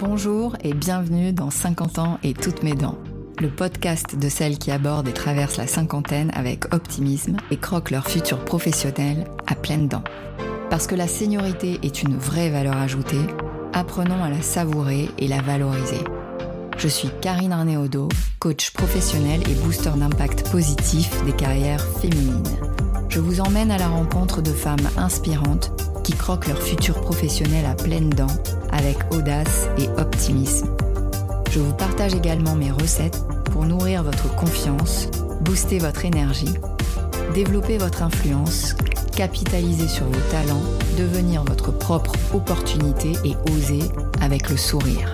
Bonjour 0.00 0.56
et 0.64 0.72
bienvenue 0.72 1.34
dans 1.34 1.50
50 1.50 1.98
ans 1.98 2.18
et 2.22 2.32
toutes 2.32 2.62
mes 2.62 2.72
dents, 2.72 2.96
le 3.38 3.50
podcast 3.50 4.16
de 4.18 4.30
celles 4.30 4.56
qui 4.58 4.70
abordent 4.70 5.08
et 5.08 5.12
traversent 5.12 5.58
la 5.58 5.66
cinquantaine 5.66 6.30
avec 6.32 6.72
optimisme 6.72 7.36
et 7.50 7.58
croquent 7.58 7.90
leur 7.90 8.08
futur 8.08 8.42
professionnel 8.42 9.26
à 9.46 9.54
pleines 9.54 9.88
dents. 9.88 10.04
Parce 10.70 10.86
que 10.86 10.94
la 10.94 11.06
seniorité 11.06 11.78
est 11.82 12.02
une 12.02 12.16
vraie 12.16 12.48
valeur 12.48 12.78
ajoutée, 12.78 13.20
apprenons 13.74 14.24
à 14.24 14.30
la 14.30 14.40
savourer 14.40 15.10
et 15.18 15.28
la 15.28 15.42
valoriser. 15.42 16.02
Je 16.78 16.88
suis 16.88 17.10
Karine 17.20 17.52
Arnéodo, 17.52 18.08
coach 18.38 18.70
professionnel 18.70 19.42
et 19.50 19.54
booster 19.54 19.92
d'impact 19.96 20.50
positif 20.50 21.10
des 21.26 21.32
carrières 21.32 21.86
féminines. 21.98 22.42
Je 23.10 23.20
vous 23.20 23.42
emmène 23.42 23.70
à 23.70 23.76
la 23.76 23.88
rencontre 23.88 24.40
de 24.40 24.52
femmes 24.52 24.88
inspirantes 24.96 25.72
qui 26.02 26.12
croquent 26.12 26.48
leur 26.48 26.62
futur 26.62 27.00
professionnel 27.00 27.64
à 27.66 27.74
pleines 27.74 28.10
dents 28.10 28.26
avec 28.72 28.96
audace 29.12 29.68
et 29.78 29.88
optimisme. 30.00 30.68
Je 31.50 31.60
vous 31.60 31.72
partage 31.72 32.14
également 32.14 32.54
mes 32.54 32.70
recettes 32.70 33.18
pour 33.52 33.64
nourrir 33.64 34.02
votre 34.02 34.34
confiance, 34.36 35.08
booster 35.40 35.78
votre 35.78 36.04
énergie, 36.04 36.54
développer 37.34 37.78
votre 37.78 38.02
influence, 38.02 38.74
capitaliser 39.16 39.88
sur 39.88 40.06
vos 40.06 40.30
talents, 40.30 40.62
devenir 40.96 41.44
votre 41.44 41.72
propre 41.72 42.12
opportunité 42.32 43.12
et 43.24 43.34
oser 43.50 43.82
avec 44.20 44.48
le 44.48 44.56
sourire. 44.56 45.12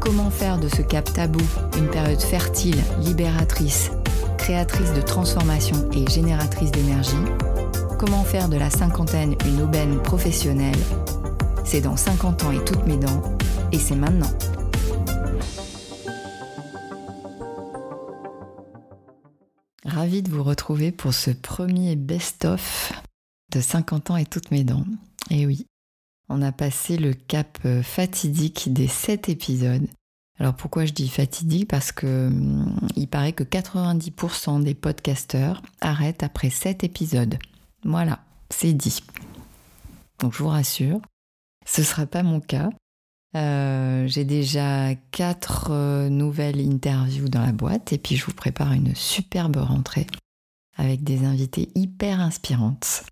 Comment 0.00 0.30
faire 0.30 0.58
de 0.58 0.68
ce 0.68 0.82
cap 0.82 1.12
tabou 1.12 1.44
une 1.76 1.88
période 1.88 2.20
fertile, 2.20 2.82
libératrice, 3.00 3.90
créatrice 4.38 4.92
de 4.94 5.00
transformation 5.00 5.76
et 5.92 6.08
génératrice 6.10 6.70
d'énergie? 6.70 7.16
Comment 8.02 8.24
faire 8.24 8.48
de 8.48 8.56
la 8.56 8.68
cinquantaine 8.68 9.36
une 9.46 9.62
aubaine 9.62 10.02
professionnelle 10.02 10.74
C'est 11.64 11.80
dans 11.80 11.96
50 11.96 12.42
ans 12.42 12.50
et 12.50 12.64
toutes 12.64 12.84
mes 12.84 12.96
dents, 12.96 13.22
et 13.70 13.78
c'est 13.78 13.94
maintenant. 13.94 14.26
Ravi 19.84 20.22
de 20.22 20.32
vous 20.32 20.42
retrouver 20.42 20.90
pour 20.90 21.14
ce 21.14 21.30
premier 21.30 21.94
best-of 21.94 22.92
de 23.52 23.60
50 23.60 24.10
ans 24.10 24.16
et 24.16 24.26
toutes 24.26 24.50
mes 24.50 24.64
dents. 24.64 24.84
Et 25.30 25.46
oui, 25.46 25.68
on 26.28 26.42
a 26.42 26.50
passé 26.50 26.96
le 26.96 27.12
cap 27.12 27.56
fatidique 27.84 28.72
des 28.72 28.88
7 28.88 29.28
épisodes. 29.28 29.86
Alors 30.40 30.54
pourquoi 30.54 30.86
je 30.86 30.92
dis 30.92 31.08
fatidique? 31.08 31.68
Parce 31.68 31.92
que 31.92 32.26
hum, 32.26 32.80
il 32.96 33.06
paraît 33.06 33.32
que 33.32 33.44
90% 33.44 34.64
des 34.64 34.74
podcasteurs 34.74 35.62
arrêtent 35.80 36.24
après 36.24 36.50
7 36.50 36.82
épisodes. 36.82 37.38
Voilà, 37.84 38.20
c'est 38.50 38.72
dit. 38.72 39.00
Donc 40.20 40.32
je 40.32 40.38
vous 40.42 40.48
rassure, 40.48 41.00
ce 41.66 41.80
ne 41.80 41.86
sera 41.86 42.06
pas 42.06 42.22
mon 42.22 42.40
cas. 42.40 42.70
Euh, 43.34 44.06
j'ai 44.08 44.24
déjà 44.24 44.94
quatre 45.10 45.70
euh, 45.70 46.10
nouvelles 46.10 46.60
interviews 46.60 47.28
dans 47.28 47.40
la 47.40 47.52
boîte 47.52 47.92
et 47.92 47.98
puis 47.98 48.16
je 48.16 48.26
vous 48.26 48.34
prépare 48.34 48.72
une 48.72 48.94
superbe 48.94 49.56
rentrée 49.56 50.06
avec 50.76 51.02
des 51.02 51.24
invités 51.24 51.70
hyper 51.74 52.20
inspirantes. 52.20 53.04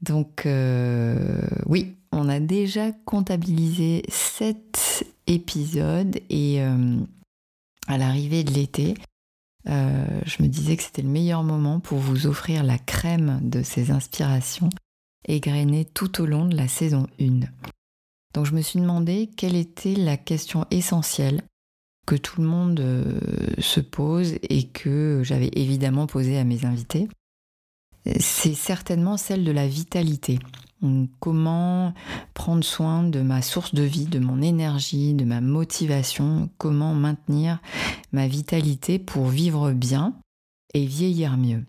Donc 0.00 0.46
euh, 0.46 1.40
oui, 1.66 1.96
on 2.12 2.28
a 2.28 2.40
déjà 2.40 2.92
comptabilisé 3.04 4.02
sept 4.08 5.04
épisodes 5.26 6.18
et 6.30 6.60
à 7.86 7.98
l'arrivée 7.98 8.44
de 8.44 8.52
l'été, 8.52 8.94
euh, 9.68 10.20
je 10.26 10.42
me 10.42 10.48
disais 10.48 10.76
que 10.76 10.82
c'était 10.82 11.02
le 11.02 11.08
meilleur 11.08 11.42
moment 11.42 11.80
pour 11.80 11.98
vous 11.98 12.26
offrir 12.26 12.64
la 12.64 12.78
crème 12.78 13.40
de 13.42 13.62
ces 13.62 13.90
inspirations 13.90 14.70
égrenées 15.28 15.84
tout 15.84 16.20
au 16.20 16.26
long 16.26 16.46
de 16.46 16.56
la 16.56 16.68
saison 16.68 17.06
1. 17.20 17.40
Donc 18.34 18.46
je 18.46 18.54
me 18.54 18.62
suis 18.62 18.80
demandé 18.80 19.30
quelle 19.36 19.56
était 19.56 19.94
la 19.94 20.16
question 20.16 20.66
essentielle 20.70 21.42
que 22.06 22.16
tout 22.16 22.40
le 22.40 22.48
monde 22.48 22.80
euh, 22.80 23.20
se 23.58 23.80
pose 23.80 24.34
et 24.42 24.68
que 24.68 25.20
j'avais 25.22 25.50
évidemment 25.54 26.06
posée 26.06 26.38
à 26.38 26.44
mes 26.44 26.64
invités. 26.64 27.08
C'est 28.18 28.54
certainement 28.54 29.16
celle 29.16 29.44
de 29.44 29.52
la 29.52 29.68
vitalité. 29.68 30.40
Comment 31.20 31.94
prendre 32.34 32.64
soin 32.64 33.04
de 33.04 33.20
ma 33.20 33.40
source 33.40 33.74
de 33.74 33.84
vie, 33.84 34.06
de 34.06 34.18
mon 34.18 34.42
énergie, 34.42 35.14
de 35.14 35.24
ma 35.24 35.40
motivation, 35.40 36.50
comment 36.58 36.92
maintenir 36.94 37.60
ma 38.10 38.26
vitalité 38.26 38.98
pour 38.98 39.28
vivre 39.28 39.70
bien 39.72 40.14
et 40.74 40.84
vieillir 40.84 41.36
mieux? 41.36 41.64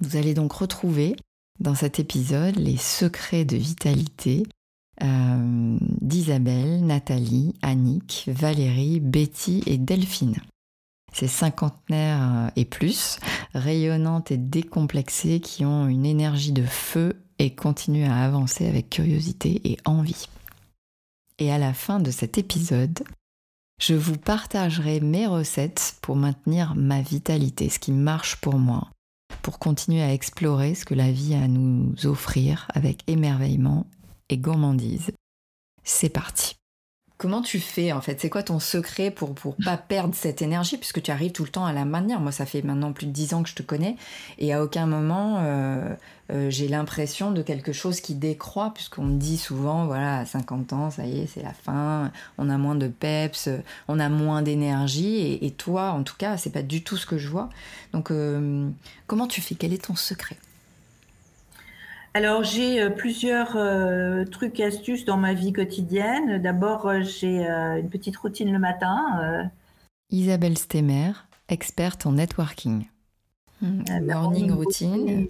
Vous 0.00 0.16
allez 0.16 0.32
donc 0.32 0.52
retrouver 0.52 1.16
dans 1.60 1.74
cet 1.74 1.98
épisode 1.98 2.56
les 2.56 2.76
secrets 2.76 3.44
de 3.44 3.56
vitalité 3.56 4.44
euh, 5.02 5.76
d'Isabelle, 6.00 6.84
Nathalie, 6.86 7.54
Annick, 7.62 8.24
Valérie, 8.28 9.00
Betty 9.00 9.62
et 9.66 9.76
Delphine. 9.76 10.36
Ces 11.12 11.28
cinquantenaires 11.28 12.52
et 12.56 12.64
plus, 12.64 13.18
rayonnantes 13.54 14.30
et 14.30 14.36
décomplexées, 14.36 15.40
qui 15.40 15.64
ont 15.64 15.88
une 15.88 16.06
énergie 16.06 16.52
de 16.52 16.64
feu 16.64 17.16
et 17.38 17.54
continue 17.54 18.04
à 18.04 18.16
avancer 18.24 18.66
avec 18.66 18.90
curiosité 18.90 19.60
et 19.64 19.78
envie. 19.84 20.26
Et 21.38 21.52
à 21.52 21.58
la 21.58 21.72
fin 21.72 22.00
de 22.00 22.10
cet 22.10 22.36
épisode, 22.38 23.04
je 23.80 23.94
vous 23.94 24.18
partagerai 24.18 25.00
mes 25.00 25.26
recettes 25.26 25.96
pour 26.02 26.16
maintenir 26.16 26.74
ma 26.74 27.00
vitalité, 27.00 27.68
ce 27.68 27.78
qui 27.78 27.92
marche 27.92 28.36
pour 28.36 28.58
moi, 28.58 28.90
pour 29.42 29.60
continuer 29.60 30.02
à 30.02 30.12
explorer 30.12 30.74
ce 30.74 30.84
que 30.84 30.94
la 30.94 31.12
vie 31.12 31.34
a 31.34 31.42
à 31.42 31.48
nous 31.48 31.94
offrir 32.06 32.66
avec 32.74 33.02
émerveillement 33.06 33.86
et 34.28 34.36
gourmandise. 34.36 35.12
C'est 35.84 36.10
parti. 36.10 36.57
Comment 37.18 37.42
tu 37.42 37.58
fais 37.58 37.90
en 37.90 38.00
fait? 38.00 38.20
C'est 38.20 38.30
quoi 38.30 38.44
ton 38.44 38.60
secret 38.60 39.10
pour 39.10 39.34
pour 39.34 39.56
pas 39.64 39.76
perdre 39.76 40.14
cette 40.14 40.40
énergie 40.40 40.76
puisque 40.76 41.02
tu 41.02 41.10
arrives 41.10 41.32
tout 41.32 41.42
le 41.42 41.48
temps 41.48 41.66
à 41.66 41.72
la 41.72 41.84
maintenir? 41.84 42.20
Moi, 42.20 42.30
ça 42.30 42.46
fait 42.46 42.62
maintenant 42.62 42.92
plus 42.92 43.06
de 43.06 43.10
dix 43.10 43.34
ans 43.34 43.42
que 43.42 43.48
je 43.48 43.56
te 43.56 43.62
connais 43.64 43.96
et 44.38 44.54
à 44.54 44.62
aucun 44.62 44.86
moment 44.86 45.38
euh, 45.40 45.92
euh, 46.30 46.48
j'ai 46.48 46.68
l'impression 46.68 47.32
de 47.32 47.42
quelque 47.42 47.72
chose 47.72 48.00
qui 48.00 48.14
décroît 48.14 48.72
puisqu'on 48.72 49.02
me 49.02 49.18
dit 49.18 49.36
souvent 49.36 49.86
voilà 49.86 50.18
à 50.18 50.26
50 50.26 50.72
ans 50.72 50.90
ça 50.92 51.06
y 51.06 51.18
est 51.18 51.26
c'est 51.26 51.42
la 51.42 51.52
fin, 51.52 52.12
on 52.38 52.48
a 52.48 52.56
moins 52.56 52.76
de 52.76 52.86
peps, 52.86 53.48
on 53.88 53.98
a 53.98 54.08
moins 54.08 54.42
d'énergie 54.42 55.38
et, 55.42 55.50
toi 55.50 55.90
en 55.90 56.04
tout 56.04 56.14
cas 56.16 56.36
c'est 56.36 56.52
pas 56.52 56.62
du 56.62 56.84
tout 56.84 56.96
ce 56.96 57.04
que 57.04 57.18
je 57.18 57.26
vois. 57.28 57.48
Donc 57.92 58.12
euh, 58.12 58.68
comment 59.08 59.26
tu 59.26 59.40
fais? 59.40 59.56
Quel 59.56 59.72
est 59.72 59.86
ton 59.86 59.96
secret? 59.96 60.36
Alors 62.18 62.42
j'ai 62.42 62.82
euh, 62.82 62.90
plusieurs 62.90 63.54
euh, 63.54 64.24
trucs 64.24 64.58
et 64.58 64.64
astuces 64.64 65.04
dans 65.04 65.16
ma 65.16 65.34
vie 65.34 65.52
quotidienne. 65.52 66.42
D'abord 66.42 66.88
euh, 66.88 67.02
j'ai 67.02 67.46
une 67.46 67.88
petite 67.88 68.16
routine 68.16 68.52
le 68.52 68.58
matin. 68.58 69.48
Isabelle 70.10 70.58
Stemmer, 70.58 71.12
experte 71.48 72.06
en 72.06 72.12
networking. 72.12 72.86
Hmm, 73.62 73.84
morning, 74.04 74.50
routine. 74.50 75.28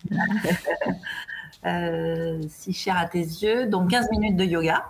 si 2.49 2.73
cher 2.73 2.97
à 2.97 3.05
tes 3.05 3.19
yeux, 3.19 3.67
donc 3.67 3.91
15 3.91 4.11
minutes 4.11 4.37
de 4.37 4.45
yoga. 4.45 4.87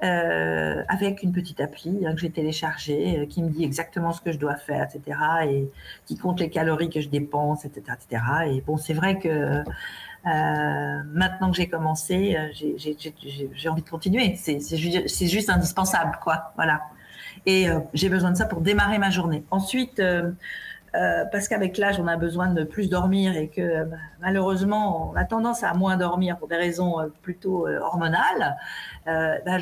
avec 0.00 1.22
une 1.22 1.32
petite 1.32 1.62
appli 1.62 2.06
hein, 2.06 2.12
que 2.14 2.20
j'ai 2.20 2.28
téléchargée 2.30 3.26
qui 3.30 3.42
me 3.42 3.48
dit 3.48 3.64
exactement 3.64 4.12
ce 4.12 4.20
que 4.20 4.30
je 4.30 4.38
dois 4.38 4.56
faire, 4.56 4.86
etc. 4.86 5.18
et 5.48 5.70
qui 6.04 6.18
compte 6.18 6.38
les 6.38 6.50
calories 6.50 6.90
que 6.90 7.00
je 7.00 7.08
dépense, 7.08 7.64
etc. 7.64 7.96
etc. 7.98 8.22
Et 8.48 8.60
bon, 8.60 8.76
c'est 8.76 8.92
vrai 8.92 9.18
que 9.18 9.64
euh, 10.26 11.02
maintenant 11.12 11.50
que 11.50 11.56
j'ai 11.56 11.68
commencé, 11.68 12.36
euh, 12.36 12.48
j'ai 12.52 13.68
envie 13.68 13.82
de 13.82 13.88
continuer. 13.88 14.36
C'est 14.36 14.58
juste 15.28 15.50
indispensable, 15.50 16.18
quoi. 16.22 16.52
Voilà. 16.56 16.82
Et 17.44 17.68
euh, 17.68 17.78
j'ai 17.94 18.08
besoin 18.08 18.32
de 18.32 18.36
ça 18.36 18.46
pour 18.46 18.60
démarrer 18.60 18.98
ma 18.98 19.10
journée. 19.10 19.44
Ensuite, 19.50 20.02
parce 21.30 21.46
qu'avec 21.46 21.76
l'âge, 21.76 22.00
on 22.00 22.06
a 22.06 22.16
besoin 22.16 22.48
de 22.48 22.64
plus 22.64 22.88
dormir 22.88 23.36
et 23.36 23.48
que 23.48 23.86
malheureusement, 24.20 25.10
on 25.10 25.16
a 25.16 25.26
tendance 25.26 25.62
à 25.62 25.74
moins 25.74 25.98
dormir 25.98 26.38
pour 26.38 26.48
des 26.48 26.56
raisons 26.56 26.96
plutôt 27.20 27.68
hormonales. 27.68 28.56
Bah, 29.04 29.58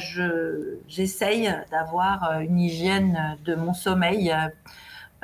j'essaye 0.86 1.52
d'avoir 1.72 2.40
une 2.40 2.60
hygiène 2.60 3.36
de 3.44 3.56
mon 3.56 3.74
sommeil 3.74 4.32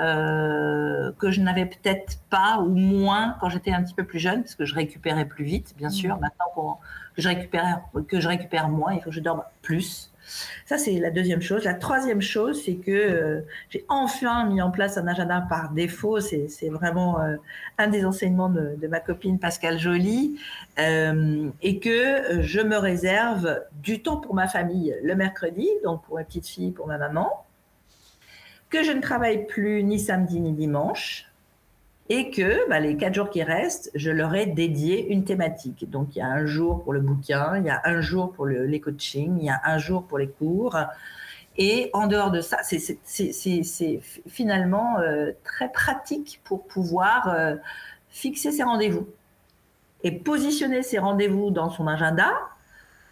euh, 0.01 1.13
que 1.19 1.31
je 1.31 1.41
n'avais 1.41 1.67
peut-être 1.67 2.19
pas 2.31 2.59
ou 2.59 2.75
moins 2.75 3.37
quand 3.41 3.51
j'étais 3.51 3.73
un 3.73 3.83
petit 3.83 3.95
peu 3.95 4.05
plus 4.05 4.19
jeune, 4.19 4.43
parce 4.43 4.55
que 4.55 4.65
je 4.65 4.75
récupérais 4.75 5.27
plus 5.27 5.45
vite, 5.45 5.75
bien 5.77 5.91
sûr. 5.91 6.17
Mmh. 6.17 6.21
Maintenant 6.21 6.79
que 7.17 7.23
je 7.23 7.29
récupère, 7.29 7.83
que 8.09 8.21
je 8.21 8.29
récupère 8.29 8.69
moins, 8.69 8.95
il 8.95 9.01
faut 9.01 9.11
que 9.11 9.17
je 9.17 9.21
dorme 9.21 9.43
plus. 9.63 10.11
Ça, 10.65 10.79
c'est 10.79 10.99
la 11.01 11.11
deuxième 11.11 11.43
chose. 11.43 11.65
La 11.65 11.75
troisième 11.75 12.21
chose, 12.21 12.63
c'est 12.65 12.77
que 12.77 12.91
euh, 12.91 13.41
j'ai 13.69 13.85
enfin 13.89 14.47
mis 14.47 14.63
en 14.63 14.71
place 14.71 14.97
un 14.97 15.07
agenda 15.09 15.45
par 15.49 15.71
défaut. 15.73 16.21
C'est 16.21 16.69
vraiment 16.69 17.21
euh, 17.21 17.37
un 17.79 17.89
des 17.89 18.05
enseignements 18.05 18.49
de, 18.49 18.77
de, 18.81 18.87
ma 18.87 19.01
copine 19.01 19.39
Pascal 19.39 19.79
Joly. 19.79 20.39
et 20.79 21.79
que 21.81 22.43
je 22.43 22.61
me 22.61 22.77
réserve 22.77 23.61
du 23.83 24.03
temps 24.03 24.19
pour 24.19 24.35
ma 24.35 24.47
famille 24.47 24.95
le 25.03 25.15
mercredi, 25.15 25.69
donc 25.85 26.03
pour 26.05 26.17
ma 26.17 26.25
petite 26.25 26.47
fille, 26.47 26.71
pour 26.71 26.87
ma 26.87 26.97
maman 26.97 27.45
que 28.71 28.83
je 28.83 28.93
ne 28.93 29.01
travaille 29.01 29.47
plus 29.47 29.83
ni 29.83 29.99
samedi 29.99 30.41
ni 30.41 30.53
dimanche, 30.53 31.31
et 32.11 32.31
que 32.31 32.69
bah, 32.69 32.81
les 32.81 32.97
quatre 32.97 33.15
jours 33.15 33.31
qui 33.31 33.43
restent, 33.45 33.91
je 33.95 34.11
leur 34.11 34.35
ai 34.35 34.47
dédié 34.47 35.13
une 35.13 35.25
thématique. 35.25 35.89
Donc 35.89 36.17
il 36.17 36.19
y 36.19 36.23
a 36.23 36.27
un 36.27 36.45
jour 36.45 36.83
pour 36.83 36.93
le 36.93 37.01
bouquin, 37.01 37.57
il 37.57 37.65
y 37.65 37.71
a 37.71 37.81
un 37.85 38.01
jour 38.01 38.33
pour 38.33 38.47
le, 38.47 38.67
les 38.67 38.81
coachings, 38.81 39.39
il 39.39 39.45
y 39.45 39.49
a 39.49 39.61
un 39.65 39.79
jour 39.79 40.05
pour 40.05 40.19
les 40.19 40.29
cours. 40.29 40.77
Et 41.57 41.89
en 41.93 42.09
dehors 42.09 42.33
de 42.33 42.41
ça, 42.41 42.59
c'est 42.65 44.01
finalement 44.27 44.99
euh, 44.99 45.31
très 45.45 45.71
pratique 45.71 46.41
pour 46.43 46.67
pouvoir 46.67 47.29
euh, 47.29 47.55
fixer 48.09 48.51
ses 48.51 48.65
rendez-vous 48.65 49.07
et 50.03 50.11
positionner 50.11 50.83
ses 50.83 50.99
rendez-vous 50.99 51.53
dans 51.53 51.71
son 51.71 51.87
agenda, 51.87 52.33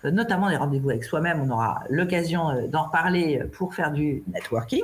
euh, 0.05 0.11
notamment 0.11 0.49
les 0.49 0.57
rendez-vous 0.57 0.91
avec 0.91 1.05
soi-même. 1.05 1.41
On 1.41 1.51
aura 1.51 1.85
l'occasion 1.89 2.67
d'en 2.67 2.85
reparler 2.85 3.45
pour 3.53 3.75
faire 3.75 3.93
du 3.93 4.25
networking. 4.27 4.83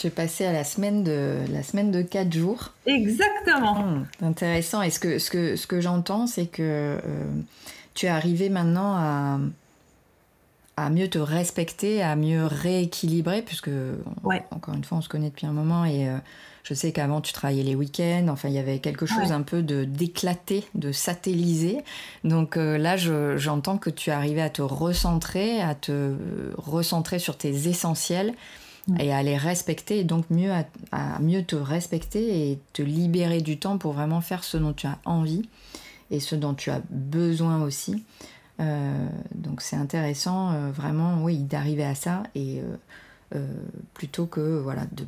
Tu 0.00 0.06
es 0.06 0.10
passé 0.10 0.46
à 0.46 0.52
la 0.52 0.64
semaine 0.64 1.04
de 1.04 1.40
la 1.52 1.62
semaine 1.62 1.90
de 1.90 2.00
quatre 2.00 2.32
jours. 2.32 2.72
Exactement. 2.86 3.80
Hum, 3.80 4.06
intéressant. 4.22 4.80
Et 4.80 4.88
ce 4.88 4.98
que 4.98 5.18
ce 5.18 5.30
que 5.30 5.56
ce 5.56 5.66
que 5.66 5.82
j'entends, 5.82 6.26
c'est 6.26 6.46
que 6.46 6.96
tu 7.92 8.06
es 8.06 8.08
arrivé 8.08 8.48
maintenant 8.48 8.94
à 8.96 9.38
à 10.80 10.88
mieux 10.88 11.08
te 11.08 11.18
respecter, 11.18 12.02
à 12.02 12.16
mieux 12.16 12.46
rééquilibrer, 12.46 13.42
puisque 13.42 13.70
encore 14.50 14.74
une 14.74 14.84
fois, 14.84 14.98
on 14.98 15.00
se 15.02 15.08
connaît 15.08 15.28
depuis 15.28 15.46
un 15.46 15.52
moment 15.52 15.84
et 15.84 16.08
euh, 16.08 16.16
je 16.62 16.74
sais 16.74 16.92
qu'avant 16.92 17.20
tu 17.20 17.32
travaillais 17.32 17.62
les 17.62 17.74
week-ends. 17.74 18.26
Enfin, 18.28 18.48
il 18.48 18.54
y 18.54 18.58
avait 18.58 18.78
quelque 18.78 19.04
chose 19.06 19.32
un 19.32 19.42
peu 19.42 19.62
de 19.62 19.84
d'éclaté, 19.84 20.64
de 20.74 20.92
satellisé. 20.92 21.78
Donc 22.24 22.56
euh, 22.56 22.78
là, 22.78 22.96
j'entends 22.96 23.78
que 23.78 23.90
tu 23.90 24.10
arrivais 24.10 24.40
à 24.40 24.50
te 24.50 24.62
recentrer, 24.62 25.60
à 25.60 25.74
te 25.74 26.14
recentrer 26.56 27.18
sur 27.18 27.36
tes 27.36 27.68
essentiels 27.68 28.34
et 28.98 29.12
à 29.12 29.22
les 29.22 29.36
respecter, 29.36 30.00
et 30.00 30.04
donc 30.04 30.28
mieux 30.30 30.52
à, 30.92 31.18
mieux 31.20 31.44
te 31.44 31.56
respecter 31.56 32.50
et 32.50 32.58
te 32.72 32.82
libérer 32.82 33.40
du 33.40 33.58
temps 33.58 33.78
pour 33.78 33.92
vraiment 33.92 34.20
faire 34.20 34.44
ce 34.44 34.56
dont 34.56 34.72
tu 34.72 34.86
as 34.86 34.98
envie 35.04 35.42
et 36.10 36.20
ce 36.20 36.34
dont 36.34 36.54
tu 36.54 36.70
as 36.70 36.80
besoin 36.90 37.62
aussi. 37.62 38.04
Euh, 38.60 39.08
donc 39.34 39.62
c'est 39.62 39.76
intéressant 39.76 40.52
euh, 40.52 40.70
vraiment, 40.70 41.22
oui, 41.22 41.38
d'arriver 41.38 41.84
à 41.84 41.94
ça 41.94 42.24
et 42.34 42.60
euh, 43.34 43.46
plutôt 43.94 44.26
que 44.26 44.58
voilà 44.58 44.86
de 44.92 45.06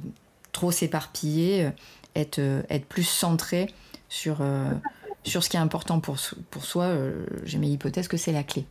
trop 0.53 0.71
s'éparpiller, 0.71 1.71
être, 2.15 2.41
être 2.71 2.87
plus 2.87 3.07
centré 3.07 3.73
sur, 4.09 4.43
sur 5.25 5.43
ce 5.43 5.49
qui 5.49 5.57
est 5.57 5.61
important 5.61 5.99
pour, 5.99 6.19
pour 6.51 6.65
soi. 6.65 6.95
J'ai 7.45 7.57
mes 7.57 7.69
hypothèses 7.69 8.07
que 8.07 8.19
c'est 8.19 8.33
la 8.33 8.43
clé. 8.43 8.67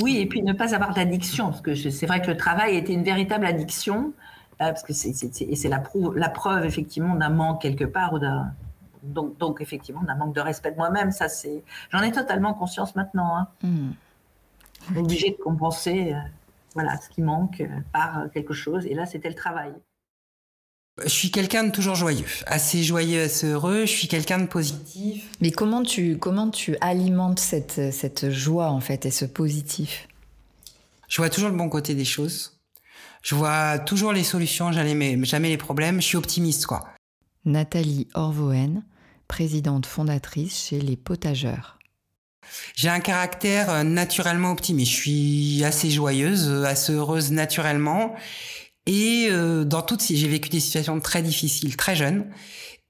Oui, 0.00 0.18
et 0.18 0.26
puis 0.26 0.42
ne 0.42 0.52
pas 0.52 0.74
avoir 0.74 0.94
d'addiction, 0.94 1.46
parce 1.50 1.60
que 1.60 1.74
c'est 1.74 2.06
vrai 2.06 2.22
que 2.22 2.30
le 2.30 2.36
travail 2.36 2.76
était 2.76 2.94
une 2.94 3.04
véritable 3.04 3.44
addiction, 3.44 4.12
parce 4.58 4.82
que 4.82 4.92
c'est 4.92 5.68
la, 5.68 5.82
la 6.14 6.28
preuve 6.28 6.64
effectivement 6.64 7.14
d'un 7.14 7.28
manque 7.28 7.60
quelque 7.60 7.84
part 7.84 8.14
ou 8.14 8.18
d'un 8.18 8.52
donc, 9.02 9.36
donc 9.38 9.60
effectivement, 9.60 10.02
d'un 10.02 10.14
manque 10.14 10.34
de 10.34 10.40
respect 10.40 10.72
de 10.72 10.76
moi-même, 10.76 11.10
ça 11.10 11.28
c'est, 11.28 11.62
j'en 11.90 12.00
ai 12.02 12.12
totalement 12.12 12.54
conscience 12.54 12.94
maintenant. 12.94 13.36
Hein. 13.36 13.48
Hmm. 13.62 13.90
Obligé 14.96 15.30
de 15.30 15.42
compenser, 15.42 16.12
euh, 16.12 16.18
voilà, 16.74 16.96
ce 16.98 17.08
qui 17.08 17.22
manque 17.22 17.60
euh, 17.60 17.68
par 17.92 18.30
quelque 18.32 18.52
chose. 18.52 18.86
Et 18.86 18.94
là, 18.94 19.06
c'était 19.06 19.28
le 19.28 19.34
travail. 19.34 19.72
Je 21.00 21.08
suis 21.08 21.30
quelqu'un 21.30 21.64
de 21.64 21.70
toujours 21.70 21.94
joyeux, 21.94 22.26
assez 22.46 22.82
joyeux, 22.82 23.22
assez 23.22 23.46
heureux. 23.46 23.86
Je 23.86 23.90
suis 23.90 24.08
quelqu'un 24.08 24.38
de 24.38 24.46
positif. 24.46 25.24
Mais 25.40 25.50
comment 25.50 25.82
tu 25.82 26.18
comment 26.18 26.50
tu 26.50 26.76
alimentes 26.82 27.40
cette 27.40 27.92
cette 27.92 28.30
joie 28.30 28.68
en 28.68 28.80
fait 28.80 29.06
et 29.06 29.10
ce 29.10 29.24
positif? 29.24 30.06
Je 31.08 31.16
vois 31.16 31.30
toujours 31.30 31.48
le 31.48 31.56
bon 31.56 31.70
côté 31.70 31.94
des 31.94 32.04
choses. 32.04 32.60
Je 33.22 33.34
vois 33.34 33.78
toujours 33.78 34.12
les 34.12 34.22
solutions, 34.22 34.70
jamais 34.70 35.18
jamais 35.24 35.48
les 35.48 35.56
problèmes. 35.56 36.00
Je 36.02 36.06
suis 36.06 36.18
optimiste 36.18 36.66
quoi. 36.66 36.84
Nathalie 37.46 38.06
Orvoen, 38.12 38.82
présidente 39.28 39.86
fondatrice 39.86 40.66
chez 40.68 40.78
Les 40.78 40.96
Potageurs. 40.96 41.78
J'ai 42.74 42.88
un 42.88 43.00
caractère 43.00 43.70
euh, 43.70 43.82
naturellement 43.82 44.52
optimiste. 44.52 44.92
Je 44.92 44.96
suis 44.96 45.64
assez 45.64 45.90
joyeuse, 45.90 46.48
euh, 46.48 46.64
assez 46.64 46.92
heureuse 46.92 47.32
naturellement. 47.32 48.14
Et 48.86 49.28
euh, 49.30 49.64
dans 49.64 49.82
toutes 49.82 50.02
ces, 50.02 50.16
j'ai 50.16 50.28
vécu 50.28 50.48
des 50.48 50.60
situations 50.60 51.00
très 51.00 51.22
difficiles, 51.22 51.76
très 51.76 51.96
jeune. 51.96 52.26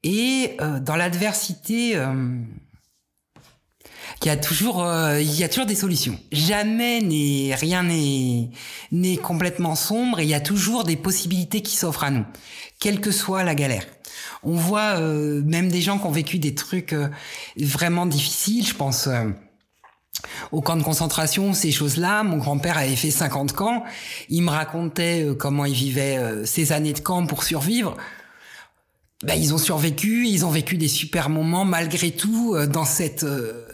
Et 0.04 0.56
dans 0.80 0.96
l'adversité, 0.96 1.92
il 1.92 4.26
y 4.26 4.30
a 4.30 4.36
toujours, 4.36 4.84
il 5.20 5.38
y 5.38 5.44
a 5.44 5.48
toujours 5.48 5.66
des 5.66 5.76
solutions. 5.76 6.18
Jamais 6.32 7.00
n'est 7.00 7.54
rien 7.54 7.84
n'est 7.84 8.50
n'est 8.90 9.16
complètement 9.16 9.76
sombre. 9.76 10.18
Et 10.18 10.24
il 10.24 10.28
y 10.28 10.34
a 10.34 10.40
toujours 10.40 10.82
des 10.82 10.96
possibilités 10.96 11.62
qui 11.62 11.76
s'offrent 11.76 12.02
à 12.02 12.10
nous, 12.10 12.24
quelle 12.80 13.00
que 13.00 13.12
soit 13.12 13.44
la 13.44 13.54
galère. 13.54 13.86
On 14.42 14.56
voit 14.56 14.98
euh, 14.98 15.42
même 15.44 15.70
des 15.70 15.80
gens 15.80 15.98
qui 15.98 16.06
ont 16.06 16.12
vécu 16.12 16.38
des 16.38 16.54
trucs 16.54 16.92
euh, 16.92 17.08
vraiment 17.56 18.06
difficiles. 18.06 18.66
Je 18.66 18.74
pense 18.74 19.06
euh, 19.06 19.30
au 20.50 20.60
camp 20.60 20.76
de 20.76 20.82
concentration, 20.82 21.52
ces 21.52 21.70
choses-là. 21.70 22.22
Mon 22.22 22.36
grand-père 22.36 22.78
avait 22.78 22.96
fait 22.96 23.10
50 23.10 23.52
camps. 23.52 23.84
Il 24.28 24.42
me 24.42 24.50
racontait 24.50 25.28
comment 25.38 25.64
il 25.64 25.74
vivait 25.74 26.18
ces 26.44 26.72
années 26.72 26.92
de 26.92 27.00
camp 27.00 27.26
pour 27.26 27.42
survivre. 27.44 27.96
Ben, 29.24 29.34
ils 29.34 29.54
ont 29.54 29.58
survécu, 29.58 30.26
ils 30.26 30.44
ont 30.44 30.50
vécu 30.50 30.76
des 30.76 30.88
super 30.88 31.28
moments 31.28 31.64
malgré 31.64 32.10
tout 32.10 32.56
dans 32.66 32.84
cette 32.84 33.24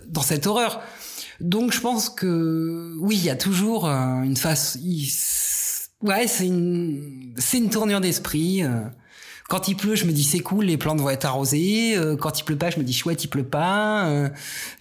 dans 0.07 0.21
cette 0.23 0.47
horreur. 0.47 0.83
Donc 1.41 1.73
je 1.73 1.81
pense 1.81 2.11
que 2.11 2.95
oui, 2.99 3.17
il 3.17 3.25
y 3.25 3.31
a 3.31 3.37
toujours 3.37 3.87
une 3.87 4.37
face. 4.37 4.79
Ouais, 6.03 6.27
c'est 6.27 6.47
une 6.47 7.35
c'est 7.39 7.59
une 7.59 7.71
tournure 7.71 8.01
d'esprit. 8.01 8.63
Quand 9.49 9.67
il 9.67 9.77
pleut, 9.77 9.95
je 9.95 10.05
me 10.05 10.13
dis 10.13 10.25
c'est 10.25 10.41
cool, 10.41 10.67
les 10.67 10.77
plantes 10.77 11.01
vont 11.01 11.09
être 11.09 11.25
arrosées. 11.25 11.97
Euh, 11.97 12.17
quand 12.17 12.39
il 12.39 12.45
pleut 12.45 12.59
pas, 12.59 12.69
je 12.69 12.79
me 12.79 12.85
dis 12.85 12.93
chouette, 12.93 13.25
il 13.25 13.29
pleut 13.29 13.49
pas. 13.49 14.07
Euh, 14.09 14.29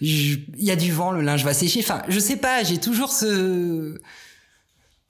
il 0.02 0.44
y 0.58 0.70
a 0.70 0.76
du 0.76 0.92
vent, 0.92 1.10
le 1.10 1.22
linge 1.22 1.42
va 1.42 1.54
sécher. 1.54 1.80
Enfin, 1.80 2.02
je 2.06 2.18
sais 2.18 2.36
pas, 2.36 2.62
j'ai 2.64 2.78
toujours 2.78 3.10
ce 3.10 3.98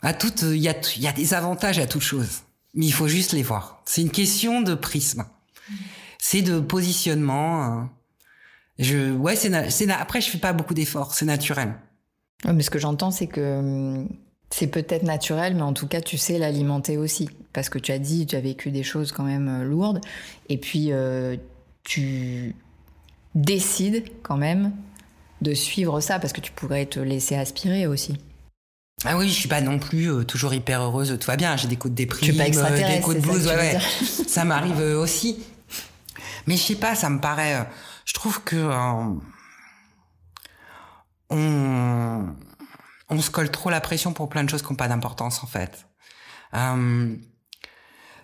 à 0.01 0.15
tout, 0.15 0.33
il 0.43 0.59
y 0.59 0.69
a 0.69 0.77
y 0.99 1.09
a 1.09 1.13
des 1.13 1.35
avantages 1.35 1.81
à 1.81 1.89
toute 1.89 2.03
chose, 2.03 2.43
mais 2.75 2.87
il 2.87 2.93
faut 2.93 3.09
juste 3.09 3.33
les 3.33 3.43
voir. 3.43 3.83
C'est 3.85 4.01
une 4.01 4.13
question 4.13 4.63
de 4.63 4.75
prisme. 4.75 5.25
C'est 6.21 6.43
de 6.43 6.61
positionnement. 6.61 7.65
Hein. 7.65 7.91
Je 8.79 9.13
ouais, 9.13 9.35
c'est 9.35 9.71
c'est 9.71 9.91
après 9.91 10.21
je 10.21 10.31
fais 10.31 10.39
pas 10.39 10.53
beaucoup 10.53 10.75
d'efforts, 10.75 11.15
c'est 11.15 11.27
naturel. 11.27 11.75
mais 12.45 12.63
ce 12.63 12.71
que 12.71 12.79
j'entends, 12.79 13.11
c'est 13.11 13.27
que 13.27 13.59
hum, 13.59 14.09
c'est 14.51 14.67
peut-être 14.69 15.03
naturel, 15.03 15.55
mais 15.55 15.63
en 15.63 15.73
tout 15.73 15.87
cas, 15.87 16.01
tu 16.01 16.17
sais 16.17 16.39
l'alimenter 16.39 16.97
aussi. 16.97 17.29
Parce 17.53 17.69
que 17.69 17.79
tu 17.79 17.93
as 17.93 17.99
dit, 17.99 18.27
tu 18.27 18.37
as 18.37 18.41
vécu 18.41 18.71
des 18.71 18.83
choses 18.83 19.13
quand 19.13 19.25
même 19.25 19.49
euh, 19.49 19.65
lourdes. 19.65 20.01
Et 20.49 20.59
puis, 20.59 20.93
euh, 20.93 21.37
tu 21.85 22.55
décides 23.35 24.05
quand 24.23 24.37
même 24.37 24.73
de 25.43 25.55
suivre 25.55 26.01
ça, 26.01 26.19
parce 26.19 26.33
que 26.33 26.41
tu 26.41 26.53
pourrais 26.53 26.87
te 26.87 26.99
laisser 26.99 27.37
aspirer 27.37 27.87
aussi. 27.87 28.17
Ah 29.05 29.17
oui, 29.17 29.29
je 29.29 29.35
suis 29.35 29.49
pas 29.49 29.61
non 29.61 29.79
plus 29.79 30.11
euh, 30.11 30.25
toujours 30.25 30.53
hyper 30.55 30.83
heureuse, 30.83 31.17
tout 31.21 31.27
va 31.27 31.37
bien. 31.37 31.57
J'ai 31.57 31.69
des 31.69 31.77
coups 31.77 31.93
de 31.93 31.97
déprime, 31.97 32.37
des 32.37 33.01
coups 33.01 33.17
de 33.17 33.21
blues, 33.21 33.47
ouais, 33.47 33.57
ouais. 33.57 33.79
ça 34.27 34.45
m'arrive 34.45 34.81
aussi. 34.81 35.39
Mais 36.47 36.57
je 36.57 36.63
sais 36.63 36.75
pas, 36.75 36.95
ça 36.95 37.11
me 37.11 37.21
paraît. 37.21 37.69
je 38.07 38.15
trouve 38.15 38.43
que 38.43 38.57
on 41.31 42.35
on 43.11 43.21
se 43.21 43.31
colle 43.31 43.51
trop 43.51 43.71
la 43.71 43.81
pression 43.81 44.13
pour 44.13 44.29
plein 44.29 44.45
de 44.45 44.51
choses 44.51 44.63
qui 44.63 44.69
n'ont 44.71 44.77
pas 44.77 44.89
d'importance 44.89 45.43
en 45.43 45.47
fait. 45.47 45.87
Euh, 46.55 47.17